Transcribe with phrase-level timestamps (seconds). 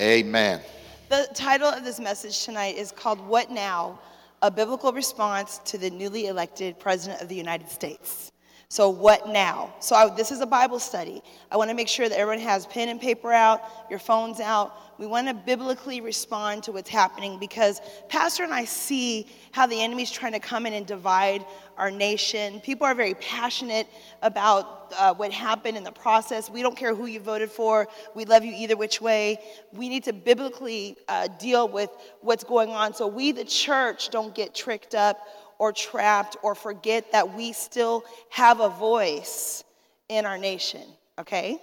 [0.00, 0.62] Amen.
[1.10, 3.98] The title of this message tonight is called What Now?
[4.40, 8.29] A Biblical Response to the Newly Elected President of the United States.
[8.72, 9.74] So, what now?
[9.80, 11.24] So, I, this is a Bible study.
[11.50, 14.76] I want to make sure that everyone has pen and paper out, your phones out.
[14.96, 19.82] We want to biblically respond to what's happening because Pastor and I see how the
[19.82, 21.44] enemy's trying to come in and divide
[21.78, 22.60] our nation.
[22.60, 23.88] People are very passionate
[24.22, 26.48] about uh, what happened in the process.
[26.48, 29.40] We don't care who you voted for, we love you either which way.
[29.72, 31.90] We need to biblically uh, deal with
[32.20, 35.26] what's going on so we, the church, don't get tricked up
[35.60, 39.62] or trapped or forget that we still have a voice
[40.08, 40.80] in our nation,
[41.18, 41.58] okay?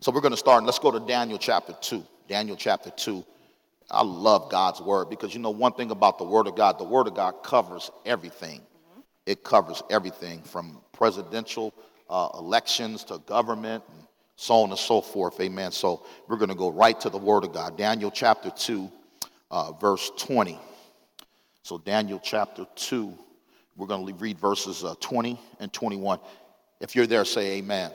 [0.00, 0.64] So we're going to start.
[0.64, 2.02] Let's go to Daniel chapter 2.
[2.26, 3.22] Daniel chapter 2.
[3.90, 6.84] I love God's word because you know one thing about the word of God, the
[6.84, 8.60] word of God covers everything.
[8.60, 9.00] Mm-hmm.
[9.26, 11.74] It covers everything from presidential
[12.08, 15.38] uh, elections to government and so on and so forth.
[15.40, 15.72] Amen.
[15.72, 17.76] So we're going to go right to the word of God.
[17.76, 18.90] Daniel chapter 2,
[19.50, 20.58] uh, verse 20.
[21.66, 23.12] So, Daniel chapter 2,
[23.74, 26.20] we're going to read verses uh, 20 and 21.
[26.80, 27.90] If you're there, say amen.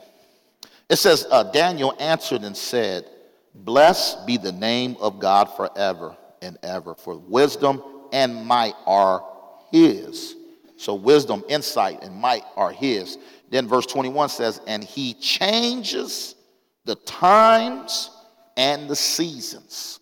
[0.90, 3.06] It says, uh, Daniel answered and said,
[3.54, 9.24] Blessed be the name of God forever and ever, for wisdom and might are
[9.70, 10.36] his.
[10.76, 13.16] So, wisdom, insight, and might are his.
[13.48, 16.34] Then, verse 21 says, And he changes
[16.84, 18.10] the times
[18.58, 20.00] and the seasons.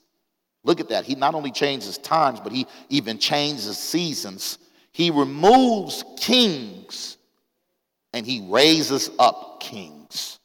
[0.63, 1.05] Look at that.
[1.05, 4.59] He not only changes times, but he even changes seasons.
[4.93, 7.17] He removes kings
[8.13, 10.39] and he raises up kings.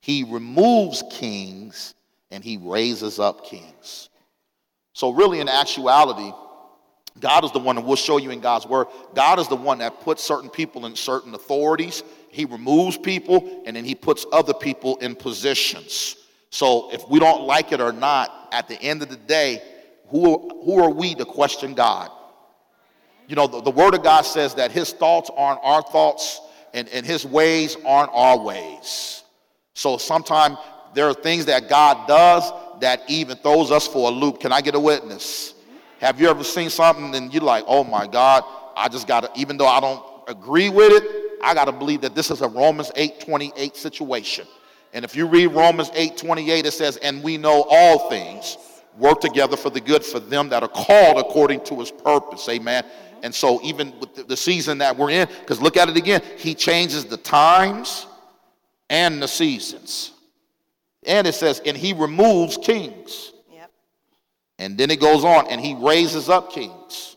[0.00, 1.94] He removes kings
[2.30, 4.08] and he raises up kings.
[4.92, 6.32] So, really, in actuality,
[7.18, 9.78] God is the one, and we'll show you in God's word, God is the one
[9.78, 12.02] that puts certain people in certain authorities.
[12.30, 16.16] He removes people and then he puts other people in positions.
[16.50, 19.62] So if we don't like it or not, at the end of the day,
[20.08, 22.10] who, who are we to question God?
[23.28, 26.40] You know, the, the Word of God says that His thoughts aren't our thoughts
[26.74, 29.22] and, and His ways aren't our ways.
[29.74, 30.58] So sometimes
[30.94, 34.40] there are things that God does that even throws us for a loop.
[34.40, 35.54] Can I get a witness?
[36.00, 38.42] Have you ever seen something and you're like, oh my God,
[38.76, 42.00] I just got to, even though I don't agree with it, I got to believe
[42.00, 44.46] that this is a Romans 8 28 situation.
[44.92, 48.56] And if you read Romans 8 28, it says, And we know all things
[48.98, 52.48] work together for the good for them that are called according to his purpose.
[52.48, 52.84] Amen.
[53.22, 56.54] And so, even with the season that we're in, because look at it again, he
[56.54, 58.06] changes the times
[58.88, 60.12] and the seasons.
[61.06, 63.32] And it says, and he removes kings.
[63.52, 63.70] Yep.
[64.58, 67.09] And then it goes on, and he raises up kings.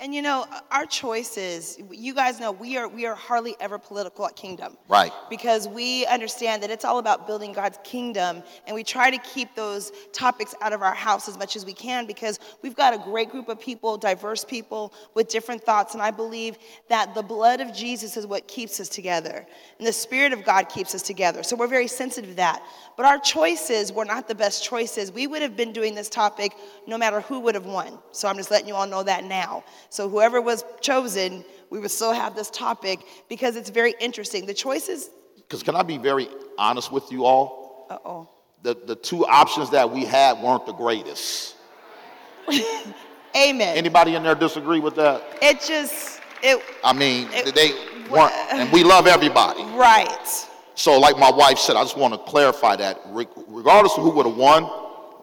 [0.00, 3.78] And you know, uh, our choices, you guys know we are we are hardly ever
[3.78, 4.76] political at Kingdom.
[4.88, 5.12] Right.
[5.30, 9.54] Because we understand that it's all about building God's kingdom and we try to keep
[9.54, 12.98] those topics out of our house as much as we can because we've got a
[12.98, 17.60] great group of people, diverse people with different thoughts and I believe that the blood
[17.60, 19.46] of Jesus is what keeps us together
[19.78, 21.44] and the spirit of God keeps us together.
[21.44, 22.62] So we're very sensitive to that.
[22.96, 25.12] But our choices were not the best choices.
[25.12, 26.52] We would have been doing this topic
[26.88, 27.98] no matter who would have won.
[28.10, 29.62] So I'm just letting you all know that now.
[29.94, 34.44] So whoever was chosen, we would still have this topic because it's very interesting.
[34.44, 35.10] The choices.
[35.36, 36.26] Because can I be very
[36.58, 37.86] honest with you all?
[37.88, 38.28] Uh oh.
[38.64, 41.54] The, the two options that we had weren't the greatest.
[43.36, 43.76] Amen.
[43.76, 45.22] Anybody in there disagree with that?
[45.40, 46.60] It just it.
[46.82, 47.70] I mean, it, they
[48.10, 49.62] weren't, and we love everybody.
[49.76, 50.48] Right.
[50.74, 54.26] So, like my wife said, I just want to clarify that regardless of who would
[54.26, 54.64] have won,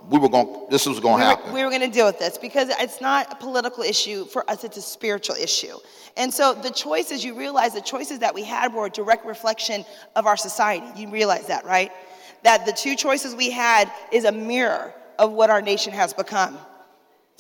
[0.10, 0.68] we were going.
[0.70, 1.54] This was going to we happen.
[1.54, 4.64] we were going to deal with this because it's not a political issue for us;
[4.64, 5.78] it's a spiritual issue.
[6.18, 9.86] And so, the choices you realize the choices that we had were a direct reflection
[10.16, 10.86] of our society.
[11.00, 11.92] You realize that, right?
[12.44, 16.58] That the two choices we had is a mirror of what our nation has become.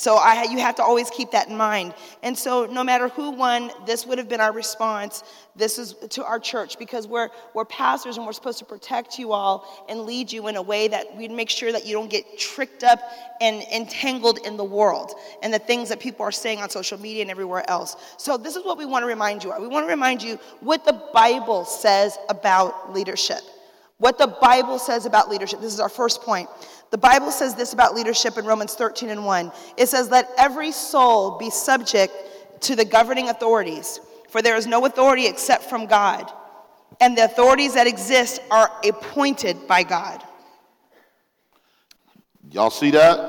[0.01, 1.94] So I, you have to always keep that in mind.
[2.23, 5.23] And so no matter who won, this would have been our response.
[5.56, 9.31] This is to our church because we're, we're pastors and we're supposed to protect you
[9.31, 12.40] all and lead you in a way that we'd make sure that you don't get
[12.40, 12.99] tricked up
[13.41, 17.22] and entangled in the world and the things that people are saying on social media
[17.22, 17.96] and everywhere else.
[18.17, 19.61] So this is what we want to remind you of.
[19.61, 23.41] We want to remind you what the Bible says about leadership.
[24.02, 25.62] What the Bible says about leadership.
[25.62, 26.50] This is our first point.
[26.90, 29.52] The Bible says this about leadership in Romans 13 and 1.
[29.78, 32.12] It says, Let every soul be subject
[32.62, 34.00] to the governing authorities,
[34.30, 36.32] for there is no authority except from God,
[37.00, 40.24] and the authorities that exist are appointed by God.
[42.50, 43.20] Y'all see that?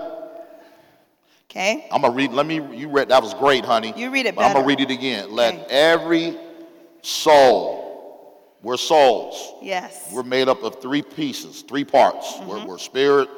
[1.51, 1.87] Okay.
[1.93, 2.33] I'm gonna read.
[2.33, 2.55] Let me.
[2.75, 3.11] You read.
[3.11, 3.93] That was great, honey.
[3.95, 4.49] You read it better.
[4.49, 5.33] I'm gonna read it again.
[5.33, 5.67] Let okay.
[5.69, 6.39] every
[7.03, 7.82] soul
[8.63, 9.55] we're souls.
[9.61, 10.11] Yes.
[10.13, 12.35] We're made up of three pieces, three parts.
[12.35, 12.49] Mm-hmm.
[12.49, 13.29] We're, we're, spirit,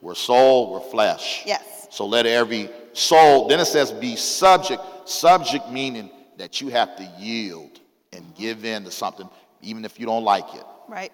[0.00, 1.42] We're soul, we're flesh.
[1.46, 1.88] Yes.
[1.90, 4.82] So let every soul, then it says be subject.
[5.04, 7.80] Subject meaning that you have to yield
[8.12, 9.28] and give in to something,
[9.62, 10.64] even if you don't like it.
[10.88, 11.12] Right.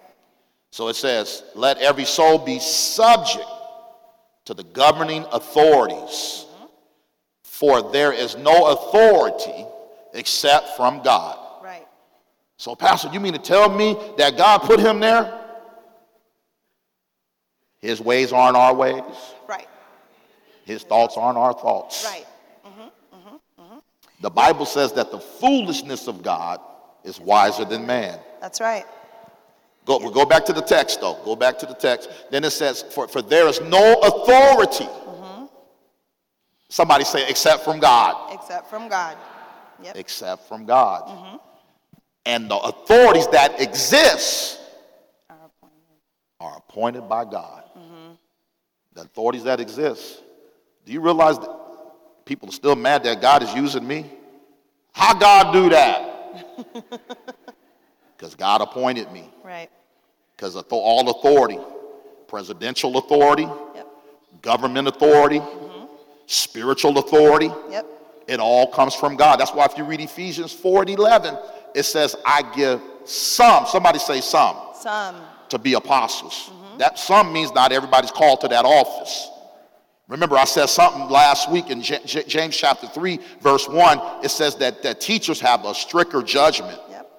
[0.71, 3.47] So it says, let every soul be subject
[4.45, 6.45] to the governing authorities,
[7.43, 9.65] for there is no authority
[10.13, 11.37] except from God.
[12.57, 15.39] So, Pastor, you mean to tell me that God put him there?
[17.79, 19.01] His ways aren't our ways.
[19.47, 19.67] Right.
[20.63, 22.05] His thoughts aren't our thoughts.
[22.05, 22.25] Right.
[22.65, 23.77] Mm-hmm, mm-hmm, mm-hmm.
[24.21, 26.61] The Bible says that the foolishness of God
[27.03, 28.19] is wiser than man.
[28.39, 28.85] That's right.
[29.85, 31.19] Go, we'll go back to the text, though.
[31.25, 32.09] Go back to the text.
[32.31, 34.87] Then it says, For, for there is no authority.
[36.69, 38.33] Somebody say, except from God.
[38.33, 39.15] Except from God.
[39.83, 39.95] Yep.
[39.95, 41.39] Except from God.
[42.25, 44.59] And the authorities that exist
[45.29, 45.77] Are appointed.
[46.39, 47.63] are appointed by God.
[47.77, 48.13] Mm-hmm.
[48.93, 50.21] The authorities that exist.
[50.85, 51.49] Do you realize that
[52.25, 54.05] people are still mad that God is using me?
[54.93, 56.09] How God do that?
[58.15, 59.29] Because God appointed me.
[59.43, 59.69] Right.
[60.37, 61.59] Because all authority,
[62.27, 63.43] presidential authority,
[63.75, 63.87] Yep.
[64.41, 65.85] government authority, mm-hmm.
[66.25, 67.85] spiritual authority, Yep.
[68.27, 69.41] it all comes from God.
[69.41, 71.37] That's why if you read Ephesians 4 and 11,
[71.75, 75.15] it says, I give some, somebody say some, Some.
[75.49, 76.51] to be apostles.
[76.77, 79.29] That some means not everybody's called to that office.
[80.07, 84.23] Remember, I said something last week in J- J- James chapter 3, verse 1.
[84.23, 86.79] It says that, that teachers have a stricter judgment.
[86.89, 87.09] Yep.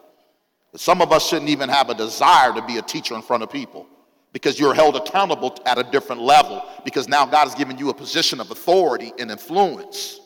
[0.76, 3.50] Some of us shouldn't even have a desire to be a teacher in front of
[3.50, 3.86] people
[4.32, 7.94] because you're held accountable at a different level because now God has given you a
[7.94, 10.20] position of authority and influence.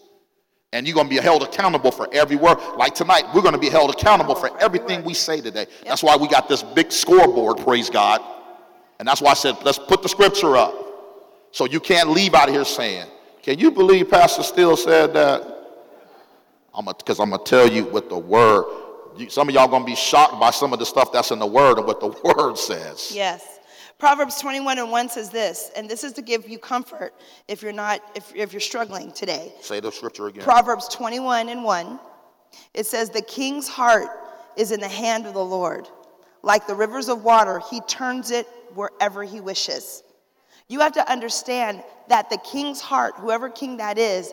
[0.78, 2.56] And you're going to be held accountable for every word.
[2.76, 5.66] Like tonight, we're going to be held accountable for everything we say today.
[5.84, 8.22] That's why we got this big scoreboard, praise God.
[9.00, 10.72] And that's why I said, let's put the scripture up.
[11.50, 13.08] So you can't leave out of here saying,
[13.42, 15.42] can you believe Pastor Steele said that?
[16.72, 18.64] I'm because I'm going to tell you what the word,
[19.16, 21.40] you, some of y'all going to be shocked by some of the stuff that's in
[21.40, 22.06] the word and what the
[22.38, 23.10] word says.
[23.12, 23.57] Yes.
[23.98, 27.12] Proverbs 21 and 1 says this, and this is to give you comfort
[27.48, 29.52] if you're not, if, if you're struggling today.
[29.60, 30.44] Say the scripture again.
[30.44, 31.98] Proverbs 21 and 1,
[32.74, 34.08] it says, The king's heart
[34.56, 35.88] is in the hand of the Lord.
[36.42, 40.04] Like the rivers of water, he turns it wherever he wishes.
[40.68, 44.32] You have to understand that the king's heart, whoever king that is,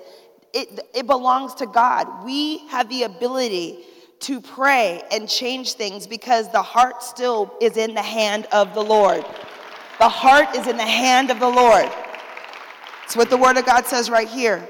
[0.54, 2.24] it, it belongs to God.
[2.24, 3.80] We have the ability
[4.22, 8.84] to pray and change things because the heart still is in the hand of the
[8.84, 9.26] Lord.
[10.00, 11.90] The heart is in the hand of the Lord.
[13.06, 14.68] It's what the Word of God says right here.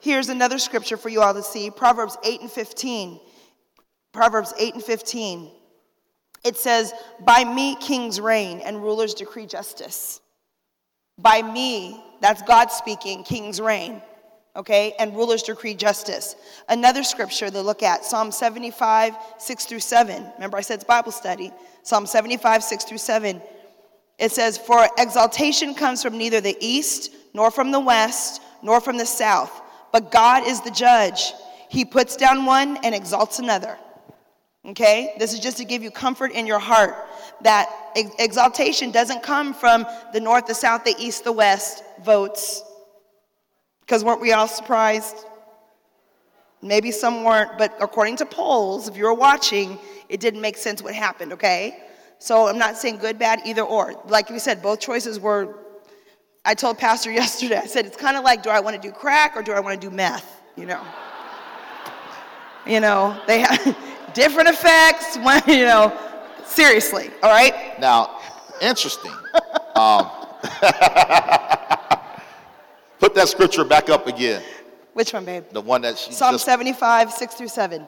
[0.00, 3.18] Here's another scripture for you all to see Proverbs 8 and 15.
[4.12, 5.50] Proverbs 8 and 15.
[6.44, 10.20] It says, By me kings reign and rulers decree justice.
[11.18, 14.00] By me, that's God speaking, kings reign,
[14.54, 16.36] okay, and rulers decree justice.
[16.68, 20.24] Another scripture to look at, Psalm 75, 6 through 7.
[20.34, 21.52] Remember, I said it's Bible study.
[21.82, 23.42] Psalm 75, 6 through 7.
[24.18, 28.96] It says, For exaltation comes from neither the east, nor from the west, nor from
[28.96, 29.62] the south,
[29.92, 31.32] but God is the judge.
[31.68, 33.78] He puts down one and exalts another.
[34.66, 35.14] Okay?
[35.18, 36.94] This is just to give you comfort in your heart
[37.42, 42.62] that ex- exaltation doesn't come from the north, the south, the east, the west votes.
[43.80, 45.16] Because weren't we all surprised?
[46.60, 50.82] Maybe some weren't, but according to polls, if you were watching, it didn't make sense
[50.82, 51.78] what happened, okay?
[52.18, 53.94] So I'm not saying good, bad, either or.
[54.06, 55.56] Like we said, both choices were.
[56.44, 58.92] I told Pastor yesterday, I said, it's kind of like, do I want to do
[58.92, 60.40] crack or do I want to do meth?
[60.56, 60.82] You know?
[62.66, 63.76] you know, they have
[64.14, 65.96] different effects when, you know,
[66.44, 67.78] seriously, all right?
[67.78, 68.18] Now,
[68.60, 69.12] interesting.
[69.74, 70.10] um,
[72.98, 74.42] put that scripture back up again.
[74.94, 75.44] Which one, babe?
[75.52, 77.86] The one that she Psalm just 75, 6 through 7.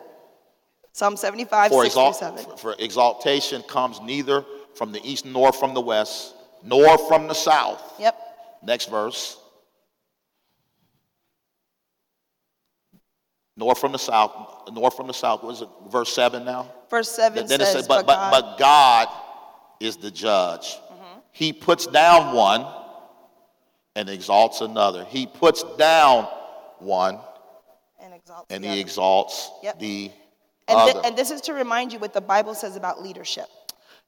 [0.93, 2.57] Psalm 75, for, 6 exalt, 7.
[2.57, 4.45] for exaltation comes neither
[4.75, 7.95] from the east nor from the west, nor from the south.
[7.99, 8.17] Yep.
[8.63, 9.39] Next verse.
[13.57, 15.43] Nor from the south, nor from the south.
[15.43, 15.69] What is it?
[15.91, 16.73] Verse 7 now?
[16.89, 19.09] Verse 7 then it says, says, but, but, God, but God
[19.81, 20.77] is the judge.
[21.33, 22.67] He puts down one
[23.95, 25.05] and exalts another.
[25.05, 26.25] He puts down
[26.79, 27.19] one
[28.03, 29.79] and exalts and the he exalts Yep.
[29.79, 30.11] the
[30.71, 31.01] And, other.
[31.05, 33.47] and this is to remind you what the Bible says about leadership.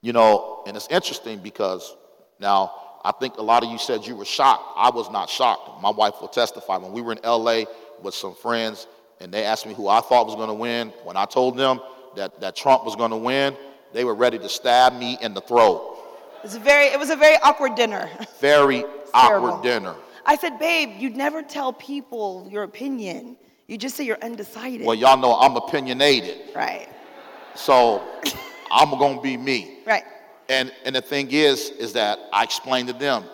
[0.00, 1.95] You know, and it's interesting because
[2.40, 2.73] now
[3.04, 4.62] I think a lot of you said you were shocked.
[4.76, 5.83] I was not shocked.
[5.83, 6.76] My wife will testify.
[6.76, 7.64] When we were in LA
[8.02, 8.87] with some friends
[9.21, 11.81] and they asked me who I thought was going to win, when I told them
[12.16, 13.57] that, that Trump was going to win,
[13.92, 15.99] they were ready to stab me in the throat.
[16.38, 18.11] It was a very, it was a very awkward dinner.
[18.40, 19.62] Very, awkward terrible.
[19.62, 19.95] dinner.
[20.26, 23.37] I said, babe, you'd never tell people your opinion.
[23.69, 24.87] You just say you're undecided.
[24.87, 26.88] Well, y'all know I'm opinionated, right,
[27.54, 28.02] so
[28.71, 29.78] I'm gonna be me.
[29.87, 30.04] right.
[30.49, 33.25] And and the thing is, is that I explained to them,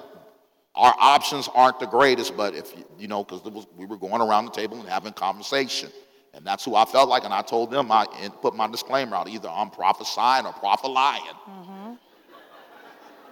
[0.75, 3.42] our options aren't the greatest, but if you- you know, because
[3.76, 5.90] we were going around the table and having conversation,
[6.35, 9.16] and that's who I felt like, and I told them I and put my disclaimer
[9.16, 11.35] out: either I'm prophesying or prophesying.
[11.49, 11.92] Mm-hmm.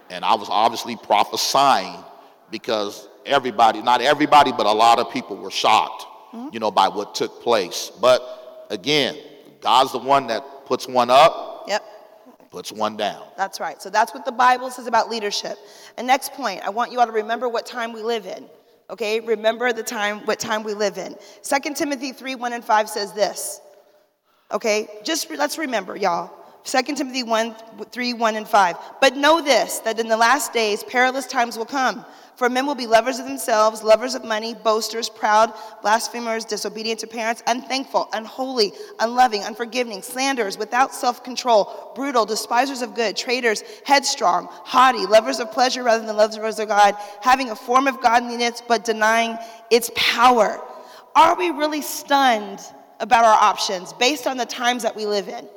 [0.09, 2.03] And I was obviously prophesying
[2.49, 6.05] because everybody, not everybody, but a lot of people were shocked,
[6.51, 7.91] you know, by what took place.
[8.01, 9.15] But again,
[9.61, 11.83] God's the one that puts one up, Yep.
[12.51, 13.23] puts one down.
[13.37, 13.81] That's right.
[13.81, 15.57] So that's what the Bible says about leadership.
[15.97, 18.45] And next point, I want you all to remember what time we live in.
[18.89, 19.19] Okay?
[19.19, 21.15] Remember the time, what time we live in.
[21.43, 23.61] 2 Timothy 3 1 and 5 says this.
[24.51, 24.87] Okay?
[25.03, 26.31] Just let's remember, y'all.
[26.67, 27.55] 2 Timothy 1
[27.91, 28.77] 3 1 and 5.
[28.99, 32.05] But know this, that in the last days perilous times will come.
[32.35, 37.07] For men will be lovers of themselves, lovers of money, boasters, proud, blasphemers, disobedient to
[37.07, 44.49] parents, unthankful, unholy, unloving, unforgiving, slanderers, without self control, brutal, despisers of good, traitors, headstrong,
[44.51, 48.83] haughty, lovers of pleasure rather than lovers of God, having a form of godliness but
[48.83, 49.37] denying
[49.71, 50.61] its power.
[51.15, 52.59] Are we really stunned
[52.99, 55.47] about our options based on the times that we live in?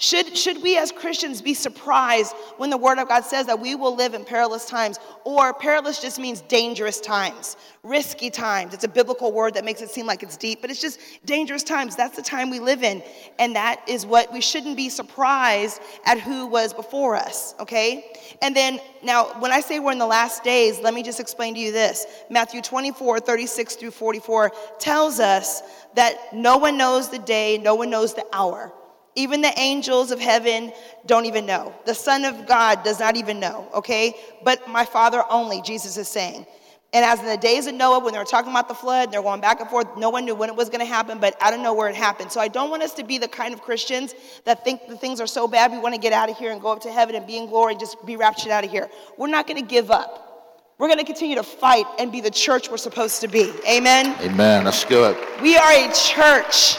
[0.00, 3.74] Should, should we as Christians be surprised when the Word of God says that we
[3.74, 5.00] will live in perilous times?
[5.24, 8.74] Or perilous just means dangerous times, risky times.
[8.74, 11.64] It's a biblical word that makes it seem like it's deep, but it's just dangerous
[11.64, 11.96] times.
[11.96, 13.02] That's the time we live in.
[13.40, 18.12] And that is what we shouldn't be surprised at who was before us, okay?
[18.40, 21.54] And then, now, when I say we're in the last days, let me just explain
[21.54, 22.06] to you this.
[22.30, 25.60] Matthew 24, 36 through 44 tells us
[25.96, 28.72] that no one knows the day, no one knows the hour.
[29.18, 30.72] Even the angels of heaven
[31.06, 31.74] don't even know.
[31.86, 34.14] The Son of God does not even know, okay?
[34.44, 36.46] But my Father only, Jesus is saying.
[36.92, 39.20] And as in the days of Noah, when they were talking about the flood, they're
[39.20, 41.50] going back and forth, no one knew when it was going to happen, but I
[41.50, 42.30] don't know where it happened.
[42.30, 45.20] So I don't want us to be the kind of Christians that think the things
[45.20, 47.16] are so bad, we want to get out of here and go up to heaven
[47.16, 48.88] and be in glory and just be raptured out of here.
[49.16, 50.70] We're not going to give up.
[50.78, 53.52] We're going to continue to fight and be the church we're supposed to be.
[53.68, 54.14] Amen?
[54.20, 54.62] Amen.
[54.62, 55.16] That's good.
[55.42, 56.76] We are a church.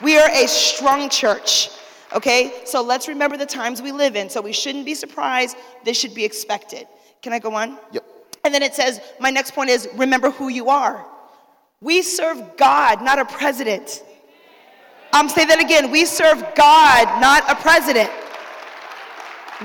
[0.00, 1.68] We are a strong church.
[2.14, 2.62] Okay?
[2.64, 4.28] So let's remember the times we live in.
[4.30, 5.56] So we shouldn't be surprised.
[5.84, 6.86] This should be expected.
[7.22, 7.78] Can I go on?
[7.92, 8.04] Yep.
[8.44, 11.06] And then it says, my next point is remember who you are.
[11.80, 14.04] We serve God, not a president.
[15.12, 15.90] Um, I'm saying that again.
[15.90, 18.10] We serve God, not a president.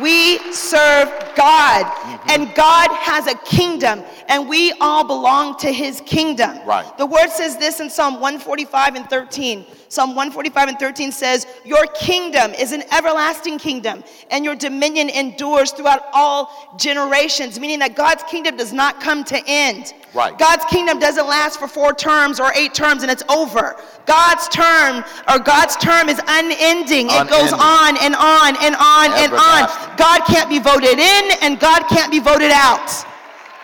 [0.02, 2.30] We serve God, mm-hmm.
[2.30, 6.60] and God has a kingdom, and we all belong to his kingdom.
[6.68, 6.86] Right.
[6.98, 9.66] The word says this in Psalm 145 and 13.
[9.90, 15.72] Psalm 145 and 13 says, Your kingdom is an everlasting kingdom, and your dominion endures
[15.72, 19.94] throughout all generations, meaning that God's kingdom does not come to end.
[20.14, 20.38] Right.
[20.38, 23.76] God's kingdom doesn't last for four terms or eight terms and it's over.
[24.06, 27.08] God's term or God's term is unending.
[27.12, 29.98] It goes on and on and on and on.
[29.98, 32.90] God can't be voted in and God can't be voted out.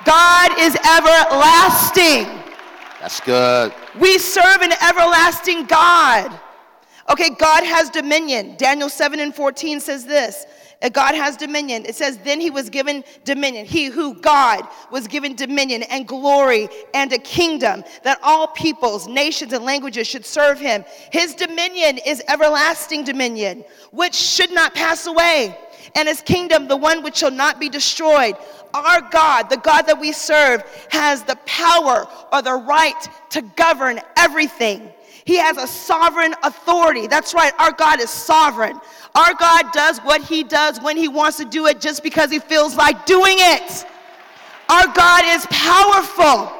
[0.06, 2.43] God is everlasting.
[3.04, 3.74] That's good.
[4.00, 6.40] We serve an everlasting God.
[7.10, 8.56] Okay, God has dominion.
[8.56, 10.46] Daniel 7 and 14 says this.
[10.82, 11.86] uh, God has dominion.
[11.86, 13.66] It says, Then he was given dominion.
[13.66, 19.52] He who, God, was given dominion and glory and a kingdom that all peoples, nations,
[19.52, 20.86] and languages should serve him.
[21.12, 25.58] His dominion is everlasting dominion, which should not pass away,
[25.96, 28.36] and his kingdom, the one which shall not be destroyed.
[28.74, 34.00] Our God, the God that we serve, has the power or the right to govern
[34.18, 34.92] everything.
[35.26, 37.08] He has a sovereign authority.
[37.08, 38.80] That's right, our God is sovereign.
[39.16, 42.40] Our God does what he does when he wants to do it just because he
[42.40, 43.86] feels like doing it.
[44.70, 46.52] Our God is powerful.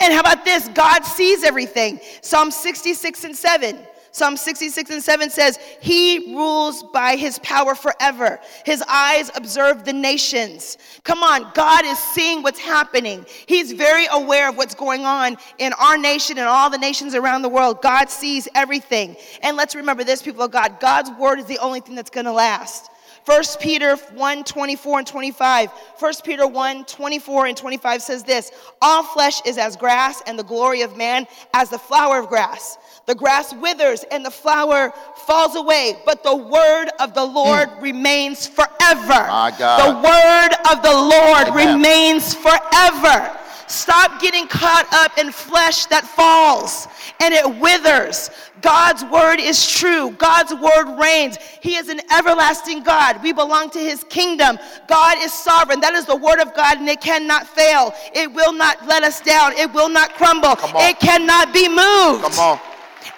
[0.00, 0.68] And how about this?
[0.68, 2.00] God sees everything.
[2.20, 3.78] Psalm 66 and 7.
[4.12, 8.40] Psalm 66 and 7 says, He rules by his power forever.
[8.64, 10.78] His eyes observe the nations.
[11.04, 13.24] Come on, God is seeing what's happening.
[13.46, 17.42] He's very aware of what's going on in our nation and all the nations around
[17.42, 17.82] the world.
[17.82, 19.16] God sees everything.
[19.42, 22.26] And let's remember this, people of God God's word is the only thing that's going
[22.26, 22.90] to last.
[23.26, 25.70] 1 Peter 1 24 and 25.
[25.70, 28.50] 1 Peter 1 24 and 25 says this
[28.80, 32.78] All flesh is as grass, and the glory of man as the flower of grass.
[33.10, 37.82] The grass withers and the flower falls away, but the word of the Lord mm.
[37.82, 39.26] remains forever.
[39.26, 39.82] My God.
[39.82, 41.74] The word of the Lord Amen.
[41.74, 43.36] remains forever.
[43.66, 46.86] Stop getting caught up in flesh that falls
[47.18, 48.30] and it withers.
[48.62, 50.12] God's word is true.
[50.12, 51.36] God's word reigns.
[51.60, 53.20] He is an everlasting God.
[53.24, 54.56] We belong to his kingdom.
[54.86, 55.80] God is sovereign.
[55.80, 57.92] That is the word of God, and it cannot fail.
[58.14, 59.54] It will not let us down.
[59.54, 60.54] It will not crumble.
[60.76, 62.22] It cannot be moved.
[62.22, 62.60] Come on.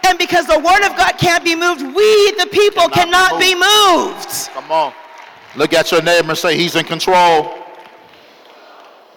[0.07, 3.55] And because the word of God can't be moved, we, the people, cannot, cannot be,
[3.55, 4.27] moved.
[4.27, 4.51] be moved.
[4.53, 4.93] Come on.
[5.57, 7.63] Look at your neighbor and say, He's in control.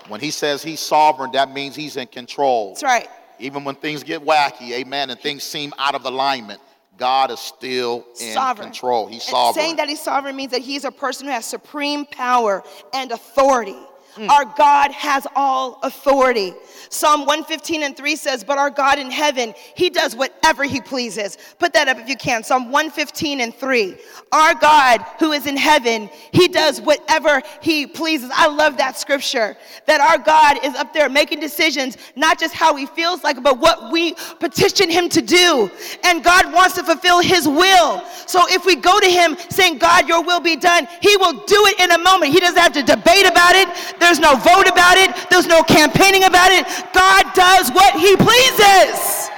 [0.07, 2.69] When he says he's sovereign, that means he's in control.
[2.69, 3.07] That's right.
[3.39, 6.61] Even when things get wacky, amen, and things seem out of alignment,
[6.97, 8.67] God is still in sovereign.
[8.67, 9.07] control.
[9.07, 9.47] He's sovereign.
[9.47, 13.11] And saying that he's sovereign means that he's a person who has supreme power and
[13.11, 13.75] authority.
[14.15, 14.29] Mm.
[14.29, 16.53] Our God has all authority.
[16.89, 21.37] Psalm 115 and 3 says, But our God in heaven, he does whatever he pleases.
[21.59, 22.43] Put that up if you can.
[22.43, 23.97] Psalm 115 and 3.
[24.31, 28.31] Our God who is in heaven, he does whatever he pleases.
[28.33, 29.57] I love that scripture.
[29.85, 33.59] That our God is up there making decisions, not just how he feels like, but
[33.59, 35.69] what we petition him to do.
[36.03, 38.01] And God wants to fulfill his will.
[38.27, 41.65] So if we go to him saying, God, your will be done, he will do
[41.67, 42.31] it in a moment.
[42.31, 43.67] He doesn't have to debate about it.
[44.05, 45.09] There's no vote about it.
[45.31, 46.67] There's no campaigning about it.
[46.93, 49.31] God does what he pleases.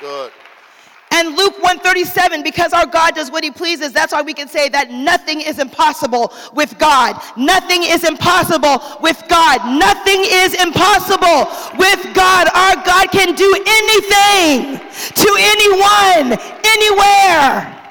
[0.00, 0.32] Good.
[1.10, 4.70] And Luke 137, because our God does what he pleases, that's why we can say
[4.70, 7.20] that nothing is impossible with God.
[7.36, 9.60] Nothing is impossible with God.
[9.78, 11.44] Nothing is impossible
[11.76, 12.48] with God.
[12.56, 17.83] Our God can do anything to anyone, anywhere.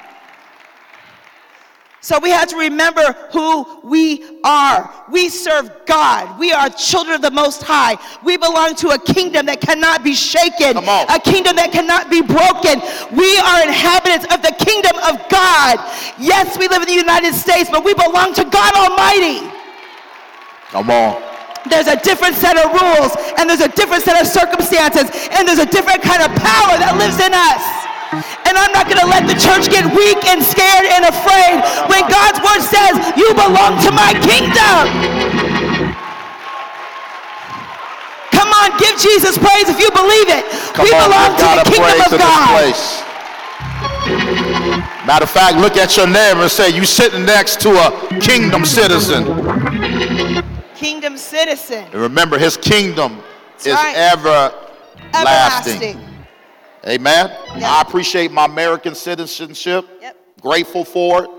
[2.04, 4.92] So we have to remember who we are.
[5.10, 6.38] We serve God.
[6.38, 7.96] We are children of the Most High.
[8.22, 12.84] We belong to a kingdom that cannot be shaken, a kingdom that cannot be broken.
[13.16, 15.80] We are inhabitants of the kingdom of God.
[16.20, 19.48] Yes, we live in the United States, but we belong to God Almighty.
[20.76, 21.16] Come on.
[21.72, 25.56] There's a different set of rules, and there's a different set of circumstances, and there's
[25.56, 27.83] a different kind of power that lives in us.
[28.44, 32.04] And I'm not going to let the church get weak and scared and afraid when
[32.12, 34.84] God's word says, You belong to my kingdom.
[38.36, 40.44] Come on, give Jesus praise if you believe it.
[40.74, 42.74] Come we on, belong to the kingdom of God.
[45.06, 48.64] Matter of fact, look at your neighbor and say, You sitting next to a kingdom
[48.64, 49.24] citizen.
[50.74, 51.84] Kingdom citizen.
[51.92, 53.96] And remember, his kingdom That's is right.
[53.96, 55.14] everlasting.
[55.14, 56.13] everlasting.
[56.86, 57.28] Amen.
[57.28, 57.62] Yep.
[57.62, 59.86] I appreciate my American citizenship.
[60.02, 60.16] Yep.
[60.40, 61.30] Grateful for it.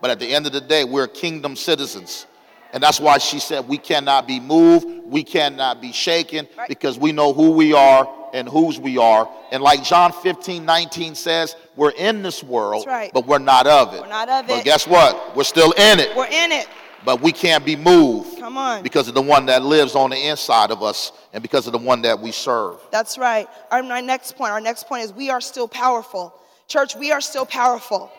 [0.00, 2.26] But at the end of the day, we're kingdom citizens.
[2.72, 6.68] And that's why she said we cannot be moved, we cannot be shaken, right.
[6.68, 9.28] because we know who we are and whose we are.
[9.50, 13.12] And like John 15, 19 says, we're in this world, right.
[13.12, 14.00] but we're not of it.
[14.00, 14.56] We're not of but it.
[14.58, 15.36] But guess what?
[15.36, 16.16] We're still in it.
[16.16, 16.66] We're in it
[17.04, 18.38] but we can't be moved.
[18.38, 18.82] Come on.
[18.82, 21.78] Because of the one that lives on the inside of us and because of the
[21.78, 22.80] one that we serve.
[22.90, 23.48] That's right.
[23.70, 26.34] Our, next point, our next point is we are still powerful.
[26.68, 28.10] Church, we are still powerful.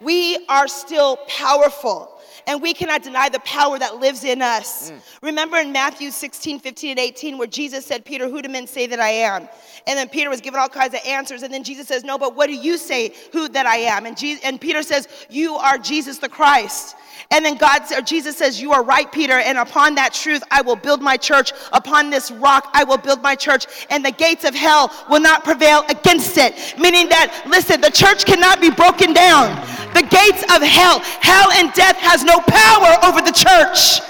[0.00, 2.12] We are still powerful.
[2.46, 4.90] And we cannot deny the power that lives in us.
[4.90, 5.00] Mm.
[5.22, 8.86] Remember in Matthew 16, 15, and 18, where Jesus said, Peter, who do men say
[8.86, 9.48] that I am?
[9.86, 11.42] And then Peter was given all kinds of answers.
[11.42, 14.06] And then Jesus says, No, but what do you say who that I am?
[14.06, 16.94] And, Jesus, and Peter says, You are Jesus the Christ.
[17.30, 20.62] And then God or Jesus says, You are right, Peter, and upon that truth I
[20.62, 21.52] will build my church.
[21.72, 25.44] Upon this rock I will build my church, and the gates of hell will not
[25.44, 26.78] prevail against it.
[26.78, 29.56] Meaning that, listen, the church cannot be broken down.
[29.94, 34.00] The gates of hell, hell and death has no power over the church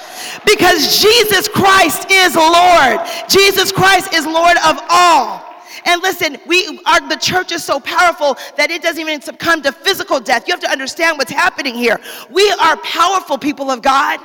[0.47, 3.01] because Jesus Christ is Lord.
[3.29, 5.45] Jesus Christ is Lord of all.
[5.87, 9.72] And listen, we are the church is so powerful that it doesn't even succumb to
[9.72, 10.46] physical death.
[10.46, 12.01] You have to understand what's happening here.
[12.31, 14.18] We are powerful people of God.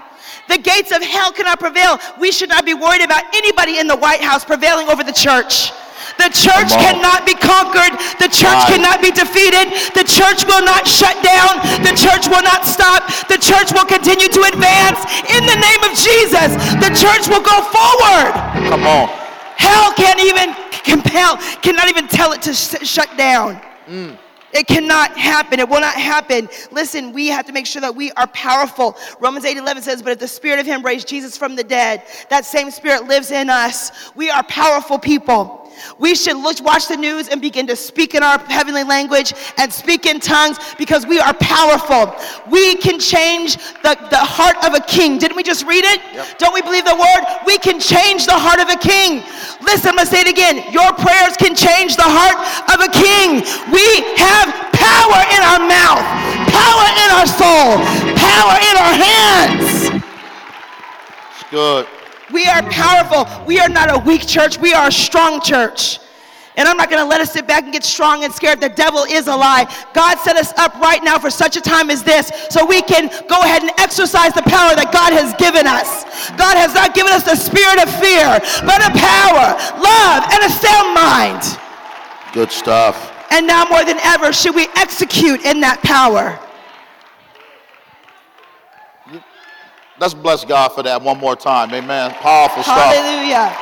[0.50, 2.00] The gates of hell cannot prevail.
[2.20, 5.72] We should not be worried about anybody in the White House prevailing over the church.
[6.18, 7.94] The church cannot be conquered.
[8.18, 8.74] The church right.
[8.74, 9.70] cannot be defeated.
[9.94, 11.62] The church will not shut down.
[11.86, 13.06] The church will not stop.
[13.30, 16.58] The church will continue to advance in the name of Jesus.
[16.82, 18.34] The church will go forward.
[18.66, 19.08] Come on.
[19.62, 23.62] Hell can't even compel, cannot even tell it to sh- shut down.
[23.88, 24.18] Mm.
[24.54, 25.60] It cannot happen.
[25.60, 26.50] It will not happen.
[26.72, 28.98] Listen, we have to make sure that we are powerful.
[29.20, 32.04] Romans 8 11 says, But if the spirit of him raised Jesus from the dead,
[32.30, 34.12] that same spirit lives in us.
[34.14, 35.61] We are powerful people.
[35.98, 39.72] We should look, watch the news and begin to speak in our heavenly language and
[39.72, 42.16] speak in tongues because we are powerful.
[42.50, 45.18] We can change the, the heart of a king.
[45.18, 46.02] Didn't we just read it?
[46.14, 46.38] Yep.
[46.40, 47.22] Don't we believe the word?
[47.46, 49.24] We can change the heart of a king.
[49.62, 50.72] Listen, I'm going to say it again.
[50.74, 52.38] Your prayers can change the heart
[52.74, 53.46] of a king.
[53.70, 53.86] We
[54.18, 56.04] have power in our mouth,
[56.50, 57.78] power in our soul,
[58.18, 60.02] power in our hands.
[61.32, 61.88] It's good.
[62.32, 63.28] We are powerful.
[63.46, 64.58] We are not a weak church.
[64.58, 66.00] We are a strong church.
[66.58, 68.60] And I'm not going to let us sit back and get strong and scared.
[68.60, 69.66] The devil is a lie.
[69.94, 73.08] God set us up right now for such a time as this so we can
[73.28, 76.04] go ahead and exercise the power that God has given us.
[76.36, 78.28] God has not given us the spirit of fear,
[78.68, 81.42] but a power, love, and a sound mind.
[82.34, 83.16] Good stuff.
[83.32, 86.38] And now more than ever, should we execute in that power?
[90.02, 91.72] Let's bless God for that one more time.
[91.76, 92.10] Amen.
[92.14, 92.76] Powerful stuff.
[92.76, 93.54] Hallelujah.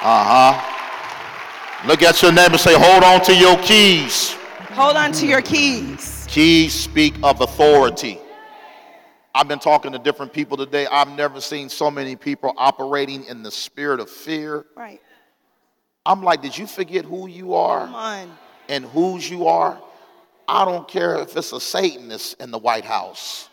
[0.00, 1.86] Uh huh.
[1.88, 4.36] Look at your neighbor and say, hold on to your keys.
[4.74, 6.24] Hold on to your keys.
[6.30, 8.20] Keys speak of authority.
[9.34, 10.86] I've been talking to different people today.
[10.86, 14.64] I've never seen so many people operating in the spirit of fear.
[14.76, 15.00] Right.
[16.06, 18.28] I'm like, did you forget who you are
[18.68, 19.82] and whose you are?
[20.46, 23.49] I don't care if it's a Satanist in the White House.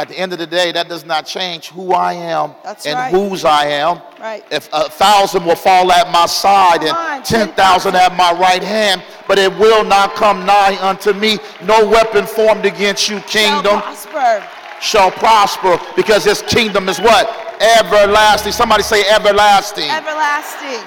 [0.00, 2.94] At the end of the day, that does not change who I am That's and
[2.94, 3.12] right.
[3.12, 4.00] whose I am.
[4.18, 4.42] Right.
[4.50, 8.62] If a thousand will fall at my side Come and ten thousand at my right
[8.62, 11.36] hand, but it will not come nigh unto me.
[11.64, 14.48] No weapon formed against you, kingdom, Shall prosper.
[14.80, 17.28] shall prosper, because his kingdom is what?
[17.60, 18.52] Everlasting.
[18.52, 19.90] Somebody say everlasting.
[19.90, 20.82] Everlasting.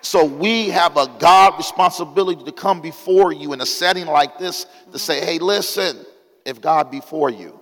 [0.00, 4.64] So we have a God responsibility to come before you in a setting like this
[4.92, 5.26] to say, mm-hmm.
[5.26, 6.06] hey, listen,
[6.44, 7.58] if God be for you,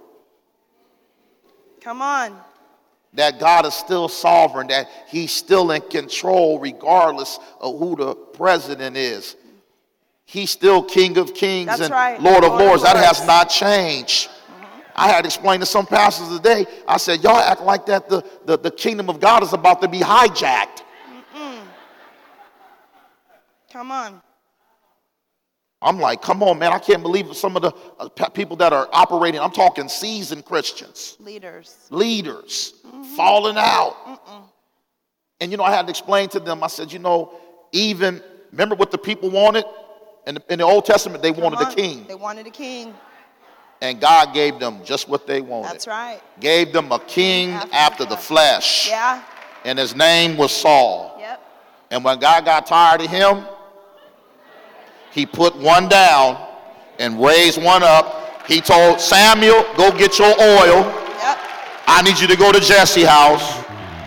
[1.80, 2.36] Come on.
[3.14, 8.96] that God is still sovereign, that he's still in control regardless of who the president
[8.96, 9.36] is.
[10.24, 12.20] He's still King of Kings That's and right.
[12.20, 12.82] Lord of Lord of Lords.
[12.82, 14.28] That has not changed.
[14.94, 18.58] I had explained to some pastors today, I said, y'all act like that the, the,
[18.58, 20.82] the kingdom of God is about to be hijacked.
[23.72, 24.20] Come on.
[25.80, 26.72] I'm like, come on, man.
[26.72, 29.40] I can't believe some of the uh, people that are operating.
[29.40, 31.86] I'm talking seasoned Christians, Leaders.
[31.90, 32.74] leaders,
[33.14, 34.46] falling out.
[35.40, 37.32] And, you know, I had to explain to them, I said, you know,
[37.70, 39.64] even, remember what the people wanted?
[40.26, 42.06] In the, in the Old Testament, they wanted Come a king.
[42.08, 42.92] They wanted a king.
[43.80, 45.70] And God gave them just what they wanted.
[45.70, 46.20] That's right.
[46.40, 48.88] Gave them a king After after the flesh.
[48.88, 49.22] Yeah.
[49.64, 51.16] And his name was Saul.
[51.20, 51.42] Yep.
[51.92, 53.44] And when God got tired of him,
[55.18, 56.38] he put one down
[57.00, 58.46] and raised one up.
[58.46, 60.86] He told Samuel, go get your oil.
[60.86, 61.38] Yep.
[61.88, 63.64] I need you to go to Jesse's house.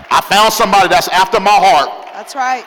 [0.09, 2.07] I found somebody that's after my heart.
[2.13, 2.65] That's right.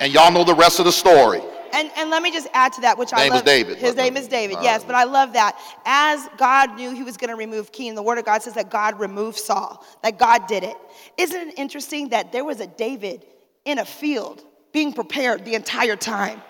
[0.00, 1.42] And y'all know the rest of the story.
[1.74, 3.44] And, and let me just add to that, which I Name is love.
[3.44, 4.80] David, His name is David, all yes.
[4.80, 4.88] right.
[4.88, 5.58] But I love that.
[5.84, 8.70] As God knew he was going to remove King, the word of God says that
[8.70, 10.76] God removed Saul, that God did it.
[11.18, 13.24] Isn't it interesting that there was a David
[13.64, 16.42] in a field being prepared the entire time?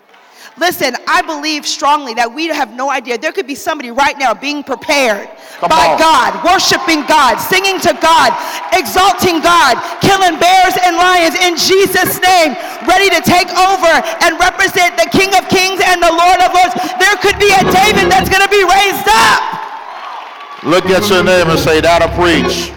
[0.58, 3.16] Listen, I believe strongly that we have no idea.
[3.16, 5.98] There could be somebody right now being prepared Come by on.
[5.98, 8.36] God, worshiping God, singing to God,
[8.76, 12.52] exalting God, killing bears and lions in Jesus' name,
[12.84, 16.76] ready to take over and represent the King of Kings and the Lord of Lords.
[17.00, 19.40] There could be a David that's going to be raised up.
[20.68, 22.70] Look at your name and say, that'll preach.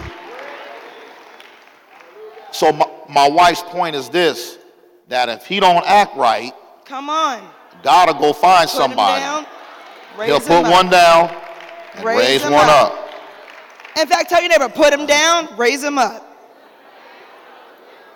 [2.52, 4.58] So my, my wife's point is this,
[5.08, 6.54] that if he don't act right,
[6.86, 7.42] Come on.
[7.86, 9.20] God will go find Put somebody.
[9.20, 9.46] down.
[10.24, 10.72] He'll put up.
[10.72, 11.30] one down
[11.94, 12.90] and Raise raise, one up.
[12.92, 13.10] up.
[13.96, 16.24] In fact, tell your neighbor, put him down, raise him up.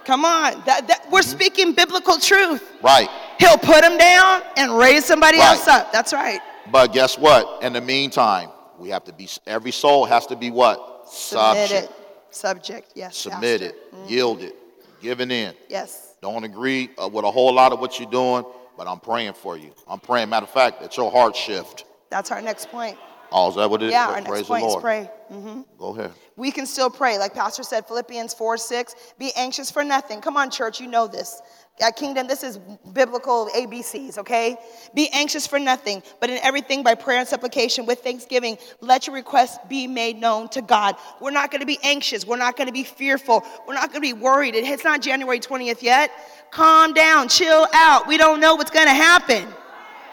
[0.04, 0.61] Come on.
[0.66, 1.30] That, that, we're Mm-hmm.
[1.30, 2.68] speaking biblical truth.
[2.83, 3.09] Right.
[3.38, 5.46] He'll put him down and raise somebody Right.
[5.56, 5.92] else up.
[5.92, 6.40] That's right.
[6.72, 7.62] But guess what?
[7.62, 11.09] In the meantime, we have to be, every soul has to be what?
[11.09, 11.68] Submitted.
[11.68, 11.92] Subject.
[12.33, 13.16] Subject, yes.
[13.16, 13.96] Submitted, Pastor.
[14.04, 14.52] Mm, yielded,
[15.00, 15.54] giving in.
[15.68, 16.14] Yes.
[16.20, 18.44] Don't agree uh, with a whole lot of what you're doing,
[18.80, 19.74] but I'm praying for you.
[19.86, 21.84] I'm praying, matter of fact, that your heart shift.
[22.08, 22.96] That's our next point.
[23.32, 23.92] Oh, is that what it is?
[23.92, 25.10] Yeah, our next Praise point is pray.
[25.28, 26.12] hmm Go ahead.
[26.36, 27.18] We can still pray.
[27.18, 30.20] Like Pastor said, Philippians 4 6, be anxious for nothing.
[30.20, 31.42] Come on, church, you know this.
[31.80, 32.58] At Kingdom, this is
[32.92, 34.56] biblical ABCs, okay?
[34.94, 39.16] Be anxious for nothing, but in everything by prayer and supplication with thanksgiving, let your
[39.16, 40.96] requests be made known to God.
[41.20, 42.26] We're not gonna be anxious.
[42.26, 43.44] We're not gonna be fearful.
[43.66, 44.54] We're not gonna be worried.
[44.54, 46.10] It's not January 20th yet.
[46.50, 48.06] Calm down, chill out.
[48.06, 49.46] We don't know what's gonna happen.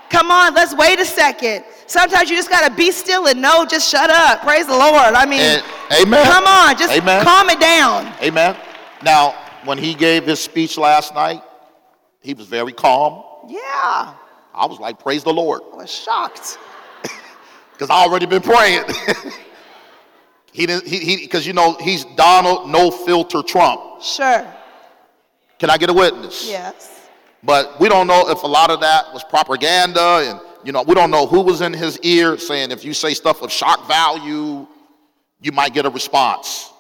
[0.10, 1.63] Come on, let's wait a second.
[1.86, 4.41] Sometimes you just gotta be still and know, just shut up.
[4.41, 5.13] Praise the Lord.
[5.13, 5.63] I mean, And-
[6.02, 6.26] amen.
[6.26, 7.24] come on, just Amen.
[7.24, 8.13] calm it down.
[8.22, 8.56] Amen.
[9.04, 11.41] Now, when he gave his speech last night,
[12.22, 13.24] he was very calm.
[13.48, 14.13] Yeah,
[14.54, 16.58] I was like, praise the Lord, I was shocked.
[17.74, 18.84] because I already been praying.
[20.52, 24.02] he didn't, he, he, because you know, he's Donald No Filter Trump.
[24.02, 24.46] Sure,
[25.60, 26.48] Can I get a witness?
[26.50, 26.96] yes.
[27.47, 30.93] But we don't know if a lot of that was propaganda, and you know, we
[30.93, 34.67] don't know who was in his ear saying if you say stuff of shock value,
[35.39, 36.73] you might get a response.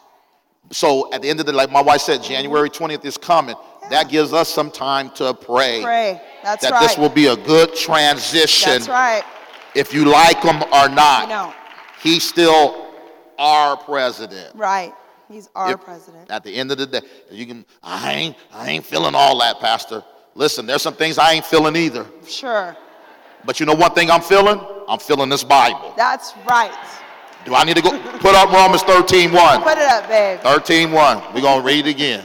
[0.71, 3.55] So at the end of the like my wife said, January 20th is coming.
[3.89, 5.79] That gives us some time to pray.
[5.81, 6.21] Pray.
[6.43, 6.81] That's that right.
[6.81, 8.69] this will be a good transition.
[8.73, 9.23] That's right.
[9.73, 11.29] If you like him or not.
[11.29, 11.53] No.
[12.03, 12.91] He's still
[13.39, 14.53] our president.
[14.53, 14.93] Right.
[15.29, 16.29] He's our If- president.
[16.29, 17.01] At the end of the day,
[17.31, 20.03] you can I ain't I ain't feeling all that, Pastor.
[20.37, 22.05] Listen, there's some things I ain't feeling either.
[22.27, 22.77] Sure.
[23.43, 24.61] But you know one thing I'm feeling?
[24.87, 25.95] I'm feeling this Bible.
[25.97, 26.71] That's right.
[27.43, 29.63] Do I need to go put up Romans 13 1?
[29.63, 30.39] Put it up, babe.
[30.41, 31.33] 13 1.
[31.33, 32.23] We're gonna read it again.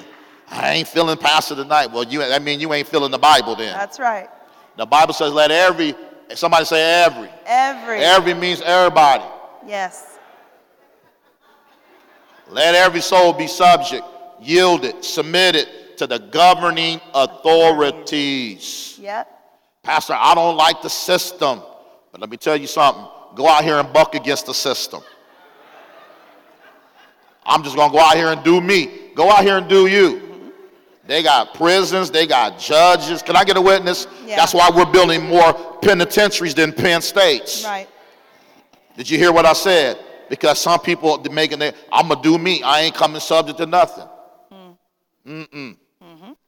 [0.50, 1.90] I ain't feeling Pastor tonight.
[1.90, 3.72] Well, you I mean you ain't feeling the Bible then.
[3.72, 4.28] That's right.
[4.76, 5.94] The Bible says let every
[6.34, 7.30] somebody say every.
[7.46, 7.96] Every.
[7.96, 9.24] Every means everybody.
[9.66, 10.18] Yes.
[12.50, 14.04] Let every soul be subject,
[14.38, 15.66] yielded, submitted
[16.02, 18.98] to the governing authorities.
[19.00, 19.28] Yep.
[19.84, 21.62] Pastor, I don't like the system.
[22.10, 23.04] But let me tell you something.
[23.36, 25.02] Go out here and buck against the system.
[27.44, 29.10] I'm just going to go out here and do me.
[29.14, 30.52] Go out here and do you.
[31.06, 33.22] They got prisons, they got judges.
[33.22, 34.06] Can I get a witness?
[34.24, 34.36] Yeah.
[34.36, 37.64] That's why we're building more penitentiaries than Penn States.
[37.64, 37.88] Right.
[38.96, 39.98] Did you hear what I said?
[40.28, 42.62] Because some people are making it, I'm going to do me.
[42.62, 44.06] I ain't coming subject to nothing.
[44.50, 44.72] Hmm.
[45.26, 45.76] Mm-mm.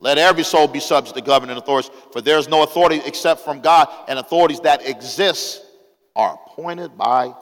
[0.05, 3.62] Let every soul be subject to governing authorities, for there is no authority except from
[3.62, 5.64] God, and authorities that exist
[6.14, 7.33] are appointed by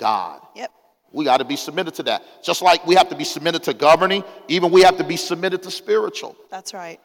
[0.00, 0.40] God.
[0.56, 0.72] Yep.
[1.12, 2.24] We got to be submitted to that.
[2.42, 5.62] Just like we have to be submitted to governing, even we have to be submitted
[5.62, 6.34] to spiritual.
[6.50, 6.98] That's right.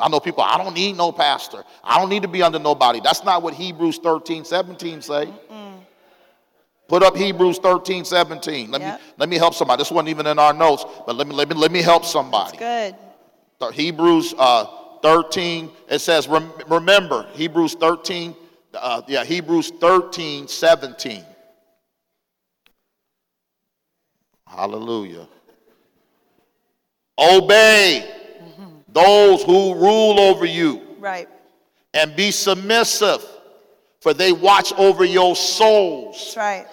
[0.00, 1.62] I know people, I don't need no pastor.
[1.84, 3.00] I don't need to be under nobody.
[3.00, 5.30] That's not what Hebrews 13, 17 say.
[6.88, 8.70] Put up Hebrews 13, 17.
[8.70, 9.00] Let, Yep.
[9.00, 9.82] me, let me help somebody.
[9.82, 12.56] This wasn't even in our notes, but let me, let me, let me help somebody.
[12.56, 12.94] Good.
[13.66, 14.66] Hebrews uh,
[15.02, 18.34] 13, it says, rem- remember, Hebrews 13,
[18.74, 21.24] uh, yeah, Hebrews 13, 17.
[24.46, 25.26] Hallelujah.
[27.18, 28.08] Obey
[28.92, 31.28] those who rule over you Right.
[31.94, 33.24] and be submissive,
[34.00, 36.16] for they watch over your souls.
[36.16, 36.66] That's right.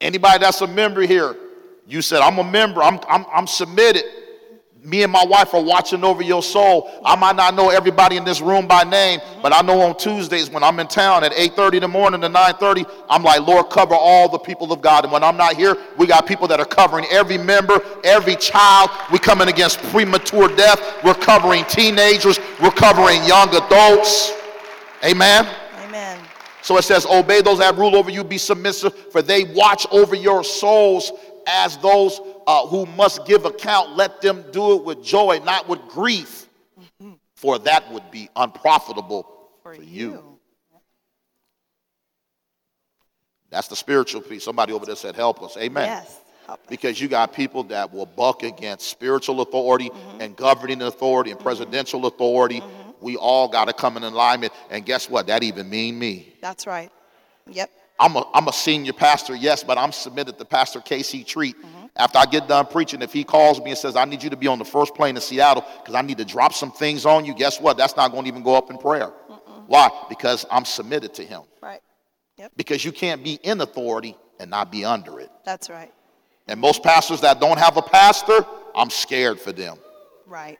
[0.00, 1.36] Anybody that's a member here,
[1.86, 4.04] you said, I'm a member, I'm, I'm, I'm submitted.
[4.86, 6.88] Me and my wife are watching over your soul.
[7.04, 10.48] I might not know everybody in this room by name, but I know on Tuesdays
[10.48, 13.96] when I'm in town at 8:30 in the morning to 9:30, I'm like, Lord, cover
[13.96, 15.02] all the people of God.
[15.02, 18.90] And when I'm not here, we got people that are covering every member, every child.
[19.10, 20.80] We're coming against premature death.
[21.02, 22.38] We're covering teenagers.
[22.62, 24.32] We're covering young adults.
[25.04, 25.48] Amen.
[25.82, 26.20] Amen.
[26.62, 30.14] So it says, Obey those that rule over you, be submissive, for they watch over
[30.14, 31.10] your souls
[31.48, 33.96] as those uh, who must give account.
[33.96, 36.48] Let them do it with joy, not with grief,
[37.34, 40.22] for that would be unprofitable for, you.
[43.50, 44.44] That's the spiritual piece.
[44.44, 45.56] Somebody over there said, Help us.
[45.56, 45.86] Amen.
[45.86, 46.20] Yes.
[46.48, 46.58] Us.
[46.68, 50.20] Because you got people that will buck against spiritual authority mm-hmm.
[50.20, 51.48] and governing authority and mm-hmm.
[51.48, 52.60] presidential authority.
[52.60, 52.90] Mm-hmm.
[53.00, 54.52] We all got to come in alignment.
[54.70, 55.26] And guess what?
[55.26, 56.34] That even mean me.
[56.40, 56.90] That's right.
[57.48, 57.70] Yep.
[57.98, 61.56] I'm a, I'm a senior pastor, yes, but I'm submitted to Pastor Casey Treat.
[61.96, 64.36] After I get done preaching, if he calls me and says, I need you to
[64.36, 67.24] be on the first plane in Seattle because I need to drop some things on
[67.24, 67.76] you, guess what?
[67.76, 69.08] That's not going to even go up in prayer.
[69.66, 69.88] Why?
[70.08, 71.42] Because I'm submitted to him.
[71.62, 71.80] Right.
[72.36, 72.52] Yep.
[72.56, 75.30] Because you can't be in authority and not be under it.
[75.44, 75.92] That's right.
[76.46, 79.78] And most pastors that don't have a pastor, I'm scared for them.
[80.26, 80.58] Right.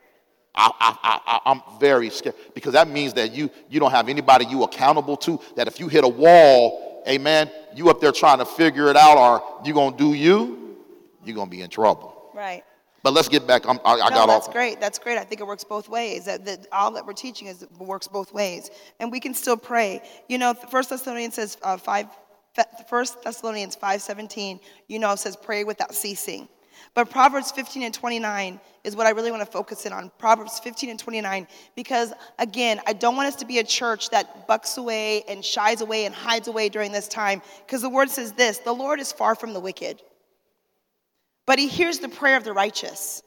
[0.55, 4.09] I, I, I, I- I'm very scared because that means that you, you don't have
[4.09, 5.39] anybody you accountable to.
[5.55, 9.19] That if you hit a wall, amen, you up there trying to figure it out,
[9.19, 10.66] or you gonna do you,
[11.27, 12.31] you're gonna be in trouble.
[12.35, 12.65] Right.
[13.03, 13.69] But let's get back.
[13.69, 14.53] I'm, I, I no, got that's off.
[14.53, 14.81] great.
[14.81, 15.17] That's great.
[15.17, 16.25] I think it works both ways.
[16.25, 20.03] That, that all that we're teaching is works both ways, and we can still pray.
[20.29, 22.07] You know, First Thessalonians says uh, five.
[22.89, 24.61] First Thessalonians five seventeen.
[24.89, 26.49] You know, says pray without ceasing.
[26.95, 30.11] But Proverbs 15 and 29 is what I really want to focus in on.
[30.19, 34.47] Proverbs 15 and 29, because again, I don't want us to be a church that
[34.47, 37.43] bucks away and shies away and hides away during this time.
[37.67, 40.03] Because the word says this the Lord is far from the wicked,
[41.47, 43.23] but he hears the prayer of the righteous.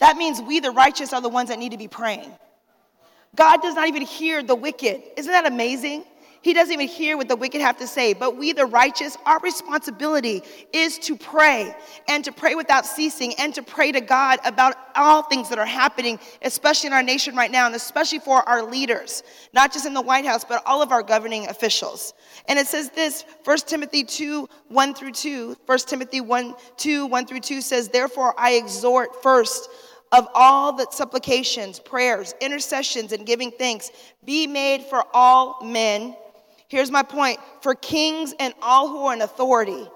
[0.00, 2.30] That means we, the righteous, are the ones that need to be praying.
[3.34, 5.02] God does not even hear the wicked.
[5.16, 6.04] Isn't that amazing?
[6.40, 8.12] He doesn't even hear what the wicked have to say.
[8.12, 11.74] But we, the righteous, our responsibility is to pray
[12.06, 15.66] and to pray without ceasing and to pray to God about all things that are
[15.66, 19.94] happening, especially in our nation right now, and especially for our leaders, not just in
[19.94, 22.14] the White House, but all of our governing officials.
[22.46, 25.56] And it says this 1 Timothy 2 1 through 2.
[25.66, 29.68] 1 Timothy 1 2 1 through 2 says, Therefore I exhort first
[30.12, 33.90] of all the supplications, prayers, intercessions, and giving thanks
[34.24, 36.16] be made for all men.
[36.68, 39.88] Here's my point for kings and all who are in authority,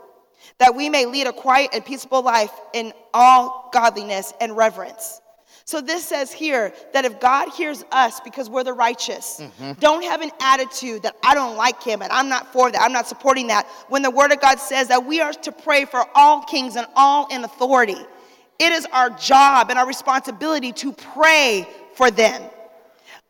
[0.58, 5.20] that we may lead a quiet and peaceable life in all godliness and reverence.
[5.64, 9.78] So this says here that if God hears us because we're the righteous, mm-hmm.
[9.78, 12.92] don't have an attitude that I don't like him and I'm not for that, I'm
[12.92, 13.66] not supporting that.
[13.88, 16.87] When the word of God says that we are to pray for all kings and
[16.96, 17.96] all in authority,
[18.58, 22.42] it is our job and our responsibility to pray for them.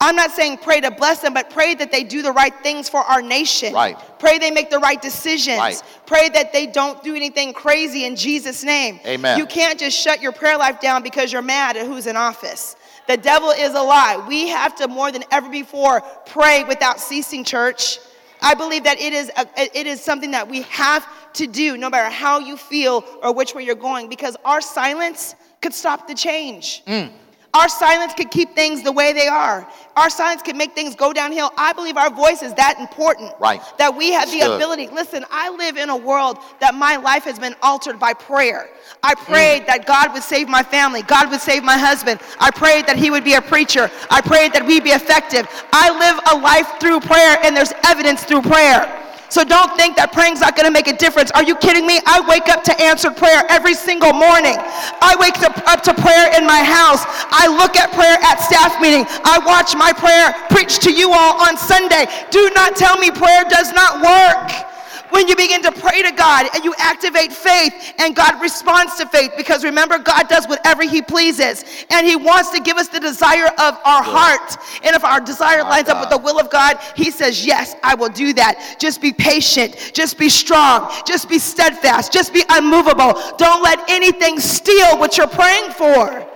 [0.03, 2.89] I'm not saying pray to bless them, but pray that they do the right things
[2.89, 3.73] for our nation.
[3.73, 3.97] Right.
[4.19, 5.59] Pray they make the right decisions.
[5.59, 5.81] Right.
[6.07, 8.99] Pray that they don't do anything crazy in Jesus' name.
[9.07, 9.39] Amen.
[9.39, 12.75] You can't just shut your prayer life down because you're mad at who's in office.
[13.07, 14.25] The devil is a lie.
[14.27, 18.01] We have to more than ever before pray without ceasing, church.
[18.41, 21.89] I believe that it is, a, it is something that we have to do no
[21.89, 26.15] matter how you feel or which way you're going because our silence could stop the
[26.15, 26.83] change.
[26.87, 27.13] Mm.
[27.55, 29.69] Our silence could keep things the way they are.
[29.95, 31.53] Our silence could make things go downhill.
[31.59, 33.31] I believe our voice is that important.
[33.39, 33.61] Right.
[33.77, 34.89] That we have the ability.
[34.89, 38.71] Listen, I live in a world that my life has been altered by prayer.
[39.03, 39.67] I prayed mm.
[39.67, 41.03] that God would save my family.
[41.03, 42.21] God would save my husband.
[42.41, 43.91] I prayed that he would be a preacher.
[44.11, 45.47] I prayed that we'd be effective.
[45.75, 48.89] I live a life through prayer, and there's evidence through prayer.
[49.33, 51.33] So don't think that praying's not going to make a difference.
[51.33, 52.05] Are you kidding me?
[52.05, 54.61] I wake up to answered prayer every single morning.
[55.01, 57.01] I wake up, up to prayer in my house.
[57.33, 59.09] I look at prayer at staff meeting.
[59.25, 62.13] I watch my prayer preach to you all on Sunday.
[62.29, 64.72] Do not tell me prayer does not work
[65.13, 69.07] when you begin to pray to God and you activate faith and God responds to
[69.07, 72.99] faith because remember, God does whatever He pleases and He wants to give us the
[72.99, 74.57] desire of our heart.
[74.83, 77.95] And if our desire lines up with the will of God, He says, Yes, I
[77.95, 78.77] will do that.
[78.79, 83.13] Just be patient, just be strong, just be steadfast, just be unmovable.
[83.37, 86.27] Don't let anything steal what you're praying for.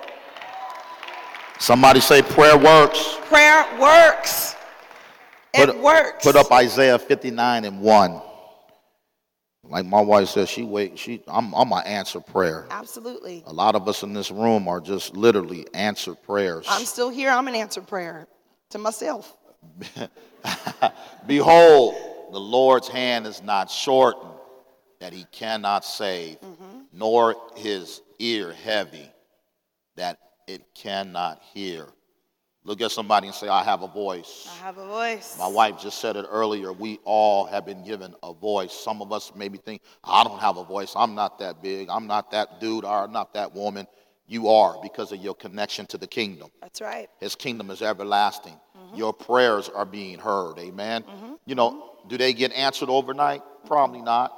[1.59, 3.17] Somebody say prayer works.
[3.23, 4.55] Prayer works.
[5.55, 6.25] It put, works.
[6.25, 8.21] Put up Isaiah 59 and 1.
[9.69, 10.99] Like my wife says, she wait.
[10.99, 12.67] She, I'm, I'm gonna answer prayer.
[12.71, 13.43] Absolutely.
[13.47, 16.67] A lot of us in this room are just literally answer prayers.
[16.69, 17.31] I'm still here.
[17.31, 18.27] I'm an answer prayer
[18.71, 19.37] to myself.
[21.27, 21.95] Behold,
[22.33, 24.33] the Lord's hand is not shortened
[25.01, 26.81] that he cannot save, mm-hmm.
[26.93, 29.11] nor his ear heavy
[29.97, 31.87] that it cannot hear.
[32.67, 34.49] Look at somebody and say, I have a voice.
[34.51, 35.37] I have a voice.
[35.39, 36.73] My wife just said it earlier.
[36.73, 38.73] We all have been given a voice.
[38.73, 40.93] Some of us maybe think, I don't have a voice.
[40.97, 41.89] I'm not that big.
[41.89, 42.85] I'm not that dude.
[42.85, 43.87] I'm not that woman.
[44.27, 46.51] You are because of your connection to the kingdom.
[46.61, 47.09] That's right.
[47.21, 48.59] His kingdom is everlasting.
[48.77, 48.97] Mm-hmm.
[48.97, 50.59] Your prayers are being heard.
[50.59, 51.05] Amen.
[51.05, 51.35] Mm-hmm.
[51.45, 52.09] You know, mm-hmm.
[52.09, 53.43] do they get answered overnight?
[53.67, 54.33] Probably not.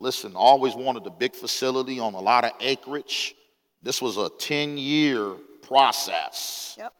[0.00, 3.36] Listen, always wanted a big facility on a lot of acreage.
[3.80, 6.74] This was a 10 year process.
[6.76, 6.92] Yep.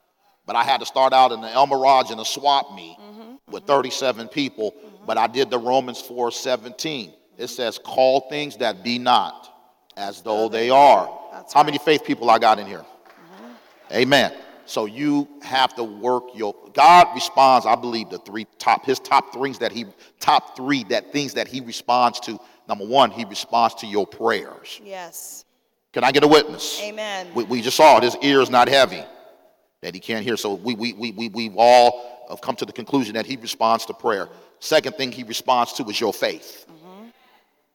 [0.46, 3.36] But I had to start out in the El Mirage in a swap meet mm-hmm,
[3.50, 3.72] with mm-hmm.
[3.72, 4.72] 37 people.
[4.72, 5.06] Mm-hmm.
[5.06, 7.14] But I did the Romans 4 17.
[7.38, 9.50] It says, Call things that be not
[9.96, 11.08] as though they are.
[11.32, 11.66] That's How right.
[11.66, 12.84] many faith people I got in here?
[12.84, 13.94] Mm-hmm.
[13.94, 14.32] Amen.
[14.66, 19.32] So you have to work your God responds, I believe, the three top his top
[19.34, 19.86] things that he
[20.20, 22.38] top three that things that he responds to.
[22.66, 24.80] Number one, he responds to your prayers.
[24.82, 25.44] Yes.
[25.92, 26.80] Can I get a witness?
[26.82, 27.28] Amen.
[27.34, 28.02] We, we just saw it.
[28.02, 29.04] His ear is not heavy
[29.84, 30.38] that he can't hear.
[30.38, 33.84] So we, we, we, we, we've all have come to the conclusion that he responds
[33.86, 34.30] to prayer.
[34.58, 36.64] Second thing he responds to is your faith.
[36.66, 37.08] Mm-hmm.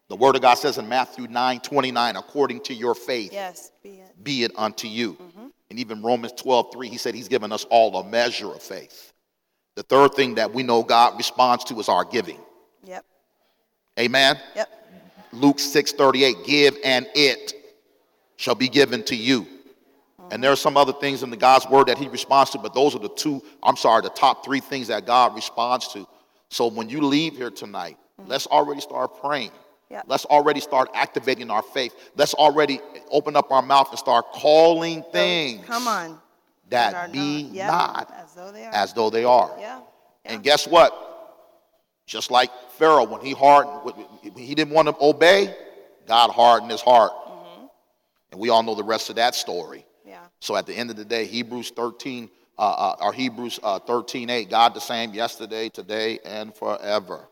[0.08, 3.89] The word of God says in Matthew 9 29, according to your faith, yes, be
[3.89, 5.13] it, be it unto you.
[5.13, 5.48] Mm-hmm.
[5.69, 9.13] And even Romans 12 3, he said he's given us all a measure of faith.
[9.76, 12.39] The third thing that we know God responds to is our giving.
[12.86, 13.06] Yep.
[14.00, 14.39] Amen.
[14.56, 14.67] Yep.
[15.32, 17.54] Luke 6 38, give and it
[18.36, 19.45] shall be given to you.
[20.32, 22.74] And there are some other things in the God's word that he responds to, but
[22.74, 26.08] those are the two, I'm sorry, the top three things that God responds to.
[26.50, 28.30] So when you leave here tonight, mm-hmm.
[28.30, 29.52] let's already start praying.
[29.89, 30.06] Yep.
[30.08, 31.96] Let's already start activating our faith.
[32.15, 35.65] Let's already open up our mouth and start calling things.
[35.65, 36.20] Come on.
[36.70, 38.74] That be not, not as though they are.
[38.74, 39.52] As though they are.
[39.58, 39.80] Yeah.
[39.80, 40.32] yeah.
[40.32, 41.08] And guess what?
[42.06, 43.94] Just like Pharaoh, when he hardened,
[44.36, 45.56] he didn't want to obey,
[46.08, 47.12] God hardened his heart.
[47.12, 47.65] Mm-hmm.
[48.32, 49.86] And we all know the rest of that story.
[50.39, 54.30] So at the end of the day, Hebrews 13, uh, uh, or Hebrews uh, 13,
[54.30, 57.28] 8, God the same yesterday, today, and forever.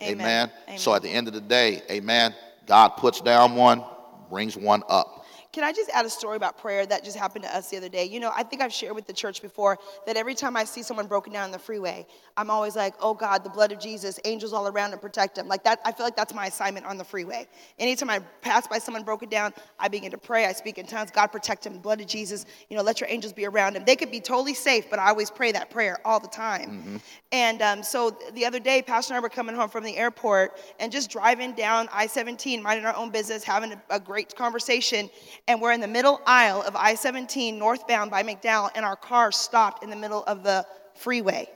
[0.00, 0.20] Amen.
[0.20, 0.50] amen.
[0.68, 0.78] amen.
[0.78, 2.34] So at the end of the day, amen,
[2.66, 3.84] God puts down one,
[4.30, 5.21] brings one up.
[5.52, 7.90] Can I just add a story about prayer that just happened to us the other
[7.90, 8.06] day?
[8.06, 10.82] You know, I think I've shared with the church before that every time I see
[10.82, 12.06] someone broken down on the freeway,
[12.38, 15.48] I'm always like, oh God, the blood of Jesus, angels all around to protect them.
[15.48, 17.46] Like that, I feel like that's my assignment on the freeway.
[17.78, 20.46] Anytime I pass by someone broken down, I begin to pray.
[20.46, 21.10] I speak in tongues.
[21.10, 22.46] God protect him, blood of Jesus.
[22.70, 23.84] You know, let your angels be around him.
[23.84, 26.70] They could be totally safe, but I always pray that prayer all the time.
[26.70, 26.96] Mm-hmm.
[27.32, 30.58] And um, so the other day, Pastor and I were coming home from the airport
[30.80, 35.10] and just driving down I 17, minding our own business, having a, a great conversation
[35.48, 39.32] and we're in the middle aisle of I 17 northbound by McDowell, and our car
[39.32, 41.48] stopped in the middle of the freeway,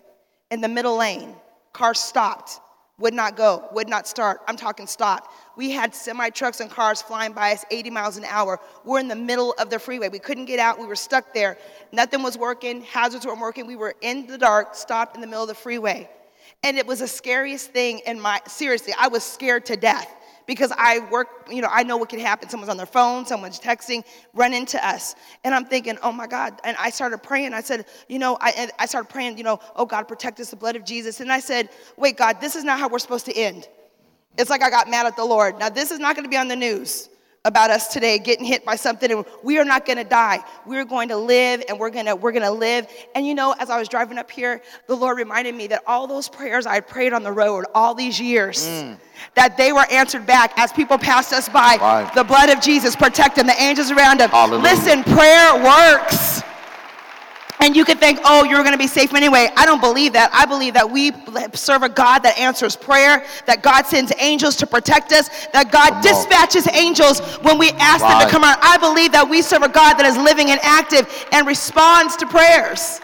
[0.50, 1.34] in the middle lane.
[1.72, 2.60] Car stopped,
[2.98, 4.40] would not go, would not start.
[4.48, 5.30] I'm talking stop.
[5.56, 8.58] We had semi trucks and cars flying by us 80 miles an hour.
[8.84, 10.08] We're in the middle of the freeway.
[10.08, 10.78] We couldn't get out.
[10.80, 11.58] We were stuck there.
[11.92, 12.82] Nothing was working.
[12.82, 13.66] Hazards weren't working.
[13.66, 16.08] We were in the dark, stopped in the middle of the freeway.
[16.62, 20.10] And it was the scariest thing in my, seriously, I was scared to death
[20.46, 22.48] because I work, you know, I know what can happen.
[22.48, 25.14] Someone's on their phone, someone's texting, run into us.
[25.44, 26.60] And I'm thinking, oh my God.
[26.64, 27.52] And I started praying.
[27.52, 30.56] I said, you know, I, I started praying, you know, oh God, protect us, the
[30.56, 31.20] blood of Jesus.
[31.20, 33.68] And I said, wait, God, this is not how we're supposed to end.
[34.38, 35.58] It's like I got mad at the Lord.
[35.58, 37.08] Now, this is not going to be on the news
[37.46, 40.44] about us today getting hit by something and we are not going to die.
[40.66, 42.88] We're going to live and we're going to we're going to live.
[43.14, 46.06] And you know as i was driving up here the lord reminded me that all
[46.06, 48.96] those prayers i had prayed on the road all these years mm.
[49.34, 52.10] that they were answered back as people passed us by.
[52.14, 54.62] The blood of jesus protecting the angels around them Hallelujah.
[54.62, 56.42] listen prayer works
[57.60, 59.48] and you could think, oh, you're going to be safe anyway.
[59.56, 60.30] I don't believe that.
[60.32, 61.12] I believe that we
[61.54, 66.02] serve a God that answers prayer, that God sends angels to protect us, that God
[66.02, 68.58] dispatches angels when we ask them to come out.
[68.60, 72.26] I believe that we serve a God that is living and active and responds to
[72.26, 73.00] prayers.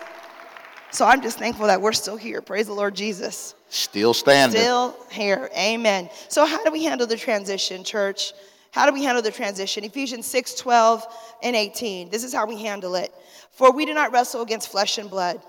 [0.91, 2.43] So I'm just thankful that we're still here.
[2.43, 3.55] Praise the Lord Jesus.
[3.71, 4.61] Still standing.
[4.61, 5.51] Still here.
[5.57, 6.11] Amen.
[6.29, 8.35] So, how do we handle the transition, church?
[8.73, 9.85] How do we handle the transition?
[9.85, 11.07] Ephesians 6 12
[11.43, 12.11] and 18.
[12.11, 13.15] This is how we handle it.
[13.53, 15.41] For we do not wrestle against flesh and blood,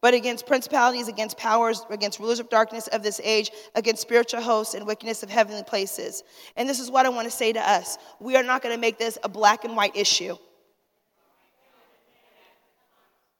[0.00, 4.74] but against principalities, against powers, against rulers of darkness of this age, against spiritual hosts
[4.74, 6.22] and wickedness of heavenly places.
[6.56, 8.80] And this is what I want to say to us we are not going to
[8.80, 10.36] make this a black and white issue.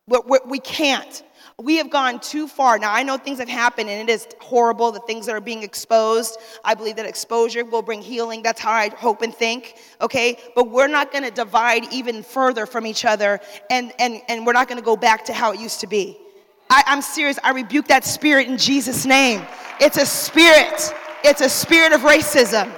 [0.08, 1.22] We're, we can not
[1.60, 2.78] we have gone too far.
[2.78, 5.64] Now, I know things have happened and it is horrible, the things that are being
[5.64, 6.38] exposed.
[6.64, 8.42] I believe that exposure will bring healing.
[8.42, 10.38] That's how I hope and think, okay?
[10.54, 13.40] But we're not gonna divide even further from each other
[13.70, 16.16] and, and, and we're not gonna go back to how it used to be.
[16.70, 17.40] I, I'm serious.
[17.42, 19.44] I rebuke that spirit in Jesus' name.
[19.80, 20.94] It's a spirit,
[21.24, 22.72] it's a spirit of racism.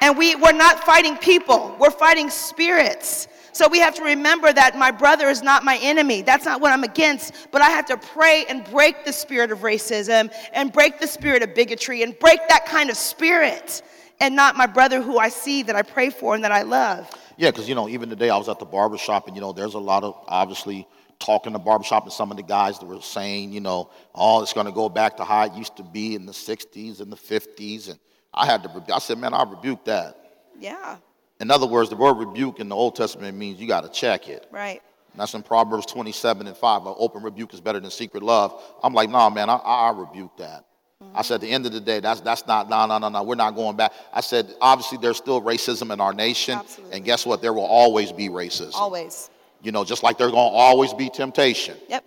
[0.00, 3.28] And we, we're not fighting people, we're fighting spirits.
[3.56, 6.20] So we have to remember that my brother is not my enemy.
[6.20, 7.48] That's not what I'm against.
[7.50, 11.42] But I have to pray and break the spirit of racism and break the spirit
[11.42, 13.80] of bigotry and break that kind of spirit
[14.20, 17.10] and not my brother who I see that I pray for and that I love.
[17.38, 19.54] Yeah, because, you know, even today I was at the barber shop and, you know,
[19.54, 20.86] there's a lot of obviously
[21.18, 24.42] talking in the barbershop and some of the guys that were saying, you know, oh,
[24.42, 27.10] it's going to go back to how it used to be in the 60s and
[27.10, 27.88] the 50s.
[27.88, 27.98] And
[28.34, 30.18] I had to, I said, man, I rebuke that.
[30.60, 30.98] Yeah.
[31.40, 34.28] In other words, the word rebuke in the Old Testament means you got to check
[34.28, 34.46] it.
[34.50, 34.80] Right.
[35.12, 36.86] And that's in Proverbs 27 and 5.
[36.86, 38.62] An open rebuke is better than secret love.
[38.82, 40.64] I'm like, nah, man, I, I rebuke that.
[41.02, 41.16] Mm-hmm.
[41.16, 43.22] I said, at the end of the day, that's, that's not, no, no, no, no,
[43.22, 43.92] we're not going back.
[44.12, 46.58] I said, obviously, there's still racism in our nation.
[46.58, 46.96] Absolutely.
[46.96, 47.42] And guess what?
[47.42, 48.74] There will always be racism.
[48.74, 49.30] Always.
[49.62, 51.76] You know, just like there's going to always be temptation.
[51.88, 52.04] Yep.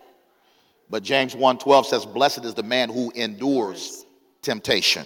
[0.90, 4.06] But James 1.12 says, blessed is the man who endures
[4.42, 5.06] temptation.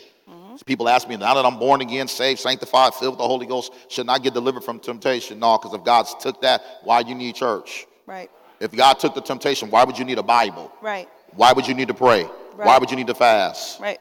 [0.65, 3.73] People ask me, now that I'm born again, saved, sanctified, filled with the Holy Ghost,
[3.87, 5.39] should not get delivered from temptation?
[5.39, 7.85] No, because if God took that, why you need church?
[8.05, 8.29] Right.
[8.59, 10.71] If God took the temptation, why would you need a Bible?
[10.81, 11.09] Right.
[11.35, 12.23] Why would you need to pray?
[12.23, 12.67] Right.
[12.67, 13.79] Why would you need to fast?
[13.79, 13.99] Right.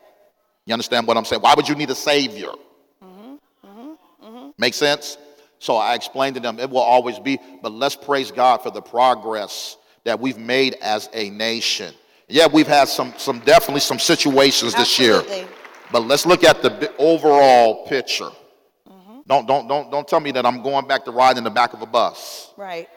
[0.66, 1.42] You understand what I'm saying?
[1.42, 2.53] Why would you need a Savior?
[3.03, 3.34] Mm-hmm.
[3.66, 4.24] Mm-hmm.
[4.24, 4.50] Mm-hmm.
[4.59, 5.18] Make sense?
[5.59, 8.82] So I explained to them, it will always be, but let's praise God for the
[8.82, 11.94] progress that we've made as a nation.
[12.28, 15.26] Yeah, we've had some, some definitely some situations Absolutely.
[15.26, 15.48] this year.
[15.93, 18.30] But let's look at the overall picture.
[18.88, 19.20] Mm-hmm.
[19.26, 21.74] Don't, don't, don't, don't tell me that I'm going back to ride in the back
[21.74, 22.53] of a bus.
[22.57, 22.88] Right.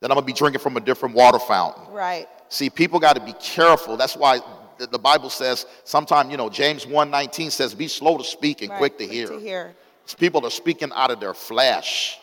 [0.00, 1.92] That I'm going to be drinking from a different water fountain.
[1.92, 2.26] Right.
[2.48, 3.96] See, people got to be careful.
[3.96, 4.40] That's why
[4.78, 8.78] the Bible says sometimes, you know, James 1.19 says, be slow to speak and right.
[8.78, 9.28] quick to quick hear.
[9.28, 9.74] To hear.
[10.18, 12.18] People are speaking out of their flesh.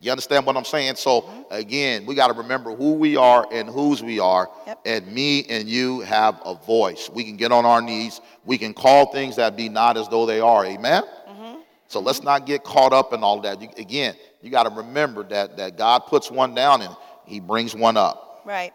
[0.00, 0.94] You understand what I'm saying?
[0.94, 1.42] So mm-hmm.
[1.50, 4.48] again, we got to remember who we are and whose we are.
[4.66, 4.80] Yep.
[4.86, 7.10] And me and you have a voice.
[7.12, 8.20] We can get on our knees.
[8.44, 10.64] We can call things that be not as though they are.
[10.64, 11.02] Amen.
[11.02, 11.58] Mm-hmm.
[11.88, 13.60] So let's not get caught up in all that.
[13.60, 16.94] You, again, you got to remember that that God puts one down and
[17.24, 18.42] He brings one up.
[18.44, 18.72] Right.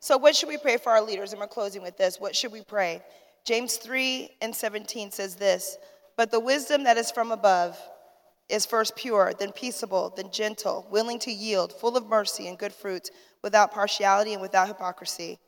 [0.00, 1.32] So what should we pray for our leaders?
[1.32, 2.18] And we're closing with this.
[2.18, 3.02] What should we pray?
[3.44, 5.76] James 3 and 17 says this,
[6.16, 7.78] but the wisdom that is from above
[8.52, 12.72] is first pure, then peaceable, then gentle, willing to yield, full of mercy and good
[12.72, 13.10] fruits,
[13.42, 15.38] without partiality and without hypocrisy.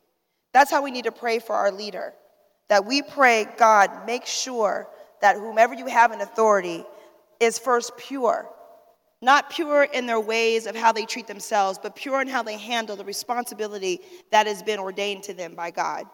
[0.53, 2.13] That's how we need to pray for our leader.
[2.67, 4.87] That we pray, God, make sure
[5.21, 6.83] that whomever you have in authority
[7.39, 8.49] is first pure.
[9.21, 12.57] Not pure in their ways of how they treat themselves, but pure in how they
[12.57, 13.99] handle the responsibility
[14.31, 16.05] that has been ordained to them by God.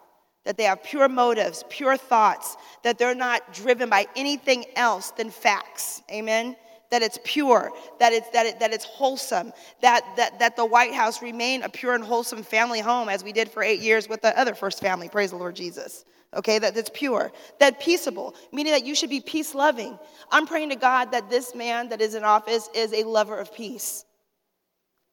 [0.43, 5.29] That they have pure motives, pure thoughts, that they're not driven by anything else than
[5.29, 6.01] facts.
[6.11, 6.55] Amen?
[6.91, 10.93] That it's pure, that it's, that, it, that it's wholesome, that, that, that the White
[10.93, 14.21] House remain a pure and wholesome family home as we did for eight years with
[14.21, 16.05] the other first family, praise the Lord Jesus.
[16.33, 17.29] Okay, that it's pure,
[17.59, 19.99] that peaceable, meaning that you should be peace loving.
[20.31, 23.53] I'm praying to God that this man that is in office is a lover of
[23.53, 24.05] peace.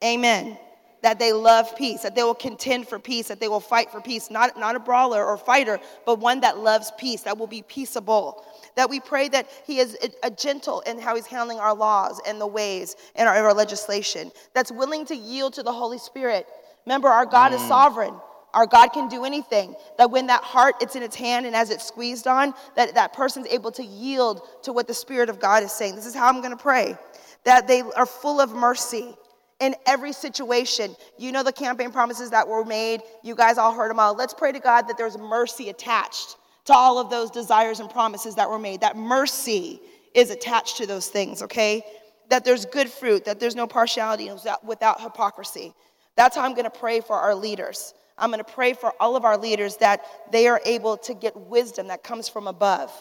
[0.05, 0.57] Amen
[1.03, 4.01] that they love peace, that they will contend for peace, that they will fight for
[4.01, 7.63] peace, not, not a brawler or fighter, but one that loves peace, that will be
[7.63, 8.45] peaceable.
[8.75, 12.21] That we pray that he is a, a gentle in how he's handling our laws
[12.27, 16.47] and the ways and our, our, legislation, that's willing to yield to the Holy Spirit.
[16.87, 17.57] Remember, our God mm.
[17.57, 18.15] is sovereign.
[18.55, 19.75] Our God can do anything.
[19.99, 23.13] That when that heart it's in its hand and as it's squeezed on, that that
[23.13, 25.97] person's able to yield to what the Spirit of God is saying.
[25.97, 26.97] This is how I'm going to pray.
[27.45, 29.15] That they are full of mercy
[29.61, 30.95] in every situation.
[31.19, 33.03] You know the campaign promises that were made.
[33.23, 34.15] You guys all heard them all.
[34.15, 36.37] Let's pray to God that there's mercy attached
[36.67, 38.83] to all of those desires and promises that were made.
[38.83, 39.81] That mercy
[40.15, 41.83] is attached to those things, okay?
[42.29, 44.31] That there's good fruit, that there's no partiality
[44.65, 45.75] without hypocrisy.
[46.17, 47.95] That's how I'm to pray for our leaders.
[48.19, 51.89] I'm to pray for all of our leaders that they are able to get wisdom
[51.89, 52.93] that comes from above.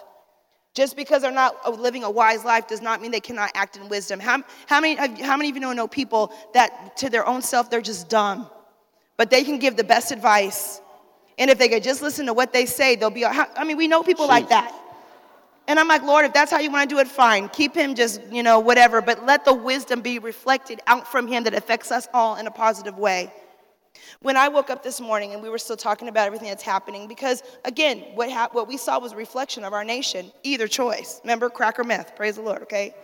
[0.78, 3.78] Just because they're not uh, living a wise life does not mean they cannot act
[3.78, 4.20] in wisdom.
[4.20, 7.72] How, how, many, how many of you know, know people that to their own self
[7.72, 8.48] they're just dumb,
[9.18, 10.80] but they can give the best advice?
[11.40, 13.26] And if they could just listen to what they say, they'll be.
[13.26, 14.30] I mean, we know people Jeez.
[14.30, 14.72] like that.
[15.68, 17.50] And I'm like, Lord, if that's how you want to do it, fine.
[17.50, 19.02] Keep him just, you know, whatever.
[19.02, 22.52] But let the wisdom be reflected out from him that affects us all in a
[22.52, 23.34] positive way.
[24.22, 27.08] When I woke up this morning and we were still talking about everything that's happening,
[27.08, 31.20] because again, what, ha- what we saw was a reflection of our nation, either choice.
[31.24, 32.96] Remember, crack or meth, praise the Lord, okay?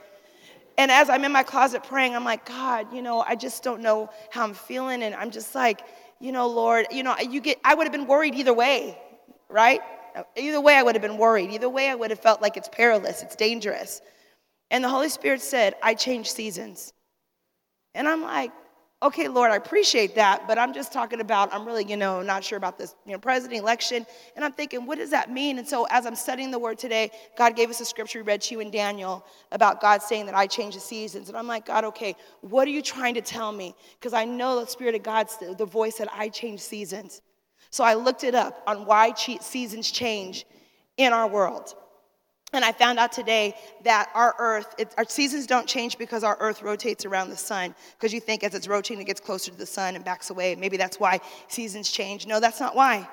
[0.78, 3.82] And as I'm in my closet praying, I'm like, God, you know, I just don't
[3.82, 5.04] know how I'm feeling.
[5.04, 5.82] And I'm just like,
[6.20, 8.98] you know, Lord, you know, you get, I would have been worried either way,
[9.50, 9.82] right?
[10.36, 11.52] Either way, I would have been worried.
[11.52, 14.02] Either way, I would have felt like it's perilous, it's dangerous.
[14.72, 16.94] And the Holy Spirit said, I change seasons.
[17.94, 18.52] And I'm like,
[19.04, 22.42] okay, Lord, I appreciate that, but I'm just talking about, I'm really, you know, not
[22.42, 24.06] sure about this, you know, president election.
[24.36, 25.60] And I'm thinking, what does that mean?
[25.60, 28.42] And so as I'm studying the word today, God gave us a scripture we read
[28.44, 31.28] to you in Daniel about God saying that I change the seasons.
[31.28, 33.76] And I'm like, God, okay, what are you trying to tell me?
[34.00, 37.22] Because I know the Spirit of God's the, the voice that I change seasons.
[37.72, 40.46] So I looked it up on why seasons change
[40.96, 41.76] in our world.
[42.54, 46.38] And I found out today that our earth, it, our seasons don't change because our
[46.40, 47.74] earth rotates around the sun.
[47.98, 50.56] Because you think as it's rotating, it gets closer to the sun and backs away.
[50.56, 52.28] Maybe that's why seasons change.
[52.28, 53.10] No, that's not why.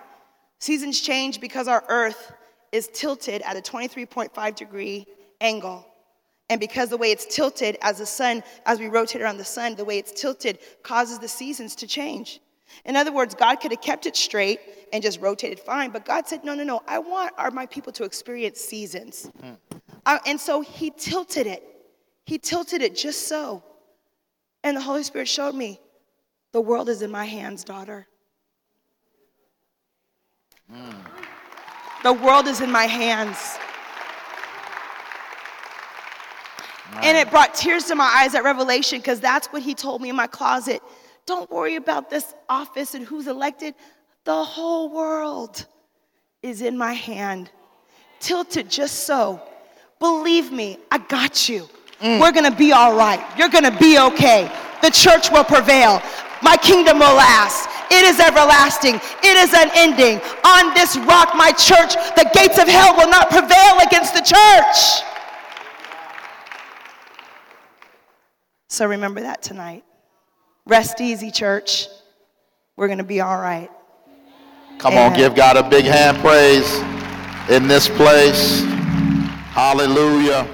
[0.59, 2.33] Seasons change because our earth
[2.71, 5.07] is tilted at a 23.5 degree
[5.41, 5.87] angle.
[6.51, 9.75] And because the way it's tilted as the sun, as we rotate around the sun,
[9.75, 12.41] the way it's tilted causes the seasons to change.
[12.85, 14.61] In other words, God could have kept it straight
[14.93, 17.93] and just rotated fine, but God said, no, no, no, I want our, my people
[17.95, 19.31] to experience seasons.
[19.43, 19.57] Mm.
[20.07, 21.63] Uh, and so He tilted it.
[22.25, 23.63] He tilted it just so.
[24.63, 25.81] And the Holy Spirit showed me
[26.53, 28.07] the world is in my hands, daughter.
[30.73, 30.95] Mm.
[32.03, 33.59] The world is in my hands.
[37.03, 40.09] And it brought tears to my eyes at Revelation because that's what he told me
[40.11, 40.83] in my closet.
[41.27, 43.75] Don't worry about this office and who's elected.
[44.25, 45.67] The whole world
[46.43, 47.51] is in my hand,
[48.19, 49.41] tilted just so.
[49.99, 51.69] Believe me, I got you.
[52.01, 52.21] Mm.
[52.21, 53.21] We're gonna be all right.
[53.37, 54.51] You're gonna be okay.
[54.83, 56.03] The church will prevail.
[56.43, 57.69] My kingdom will last.
[57.91, 58.95] It is everlasting.
[59.23, 60.21] It is unending.
[60.45, 65.05] On this rock, my church, the gates of hell will not prevail against the church.
[68.69, 69.85] So remember that tonight.
[70.67, 71.89] Rest easy, church.
[72.77, 73.71] We're going to be all right.
[74.79, 75.13] Come Amen.
[75.13, 76.79] on, give God a big hand praise
[77.51, 78.63] in this place.
[79.53, 80.47] Hallelujah.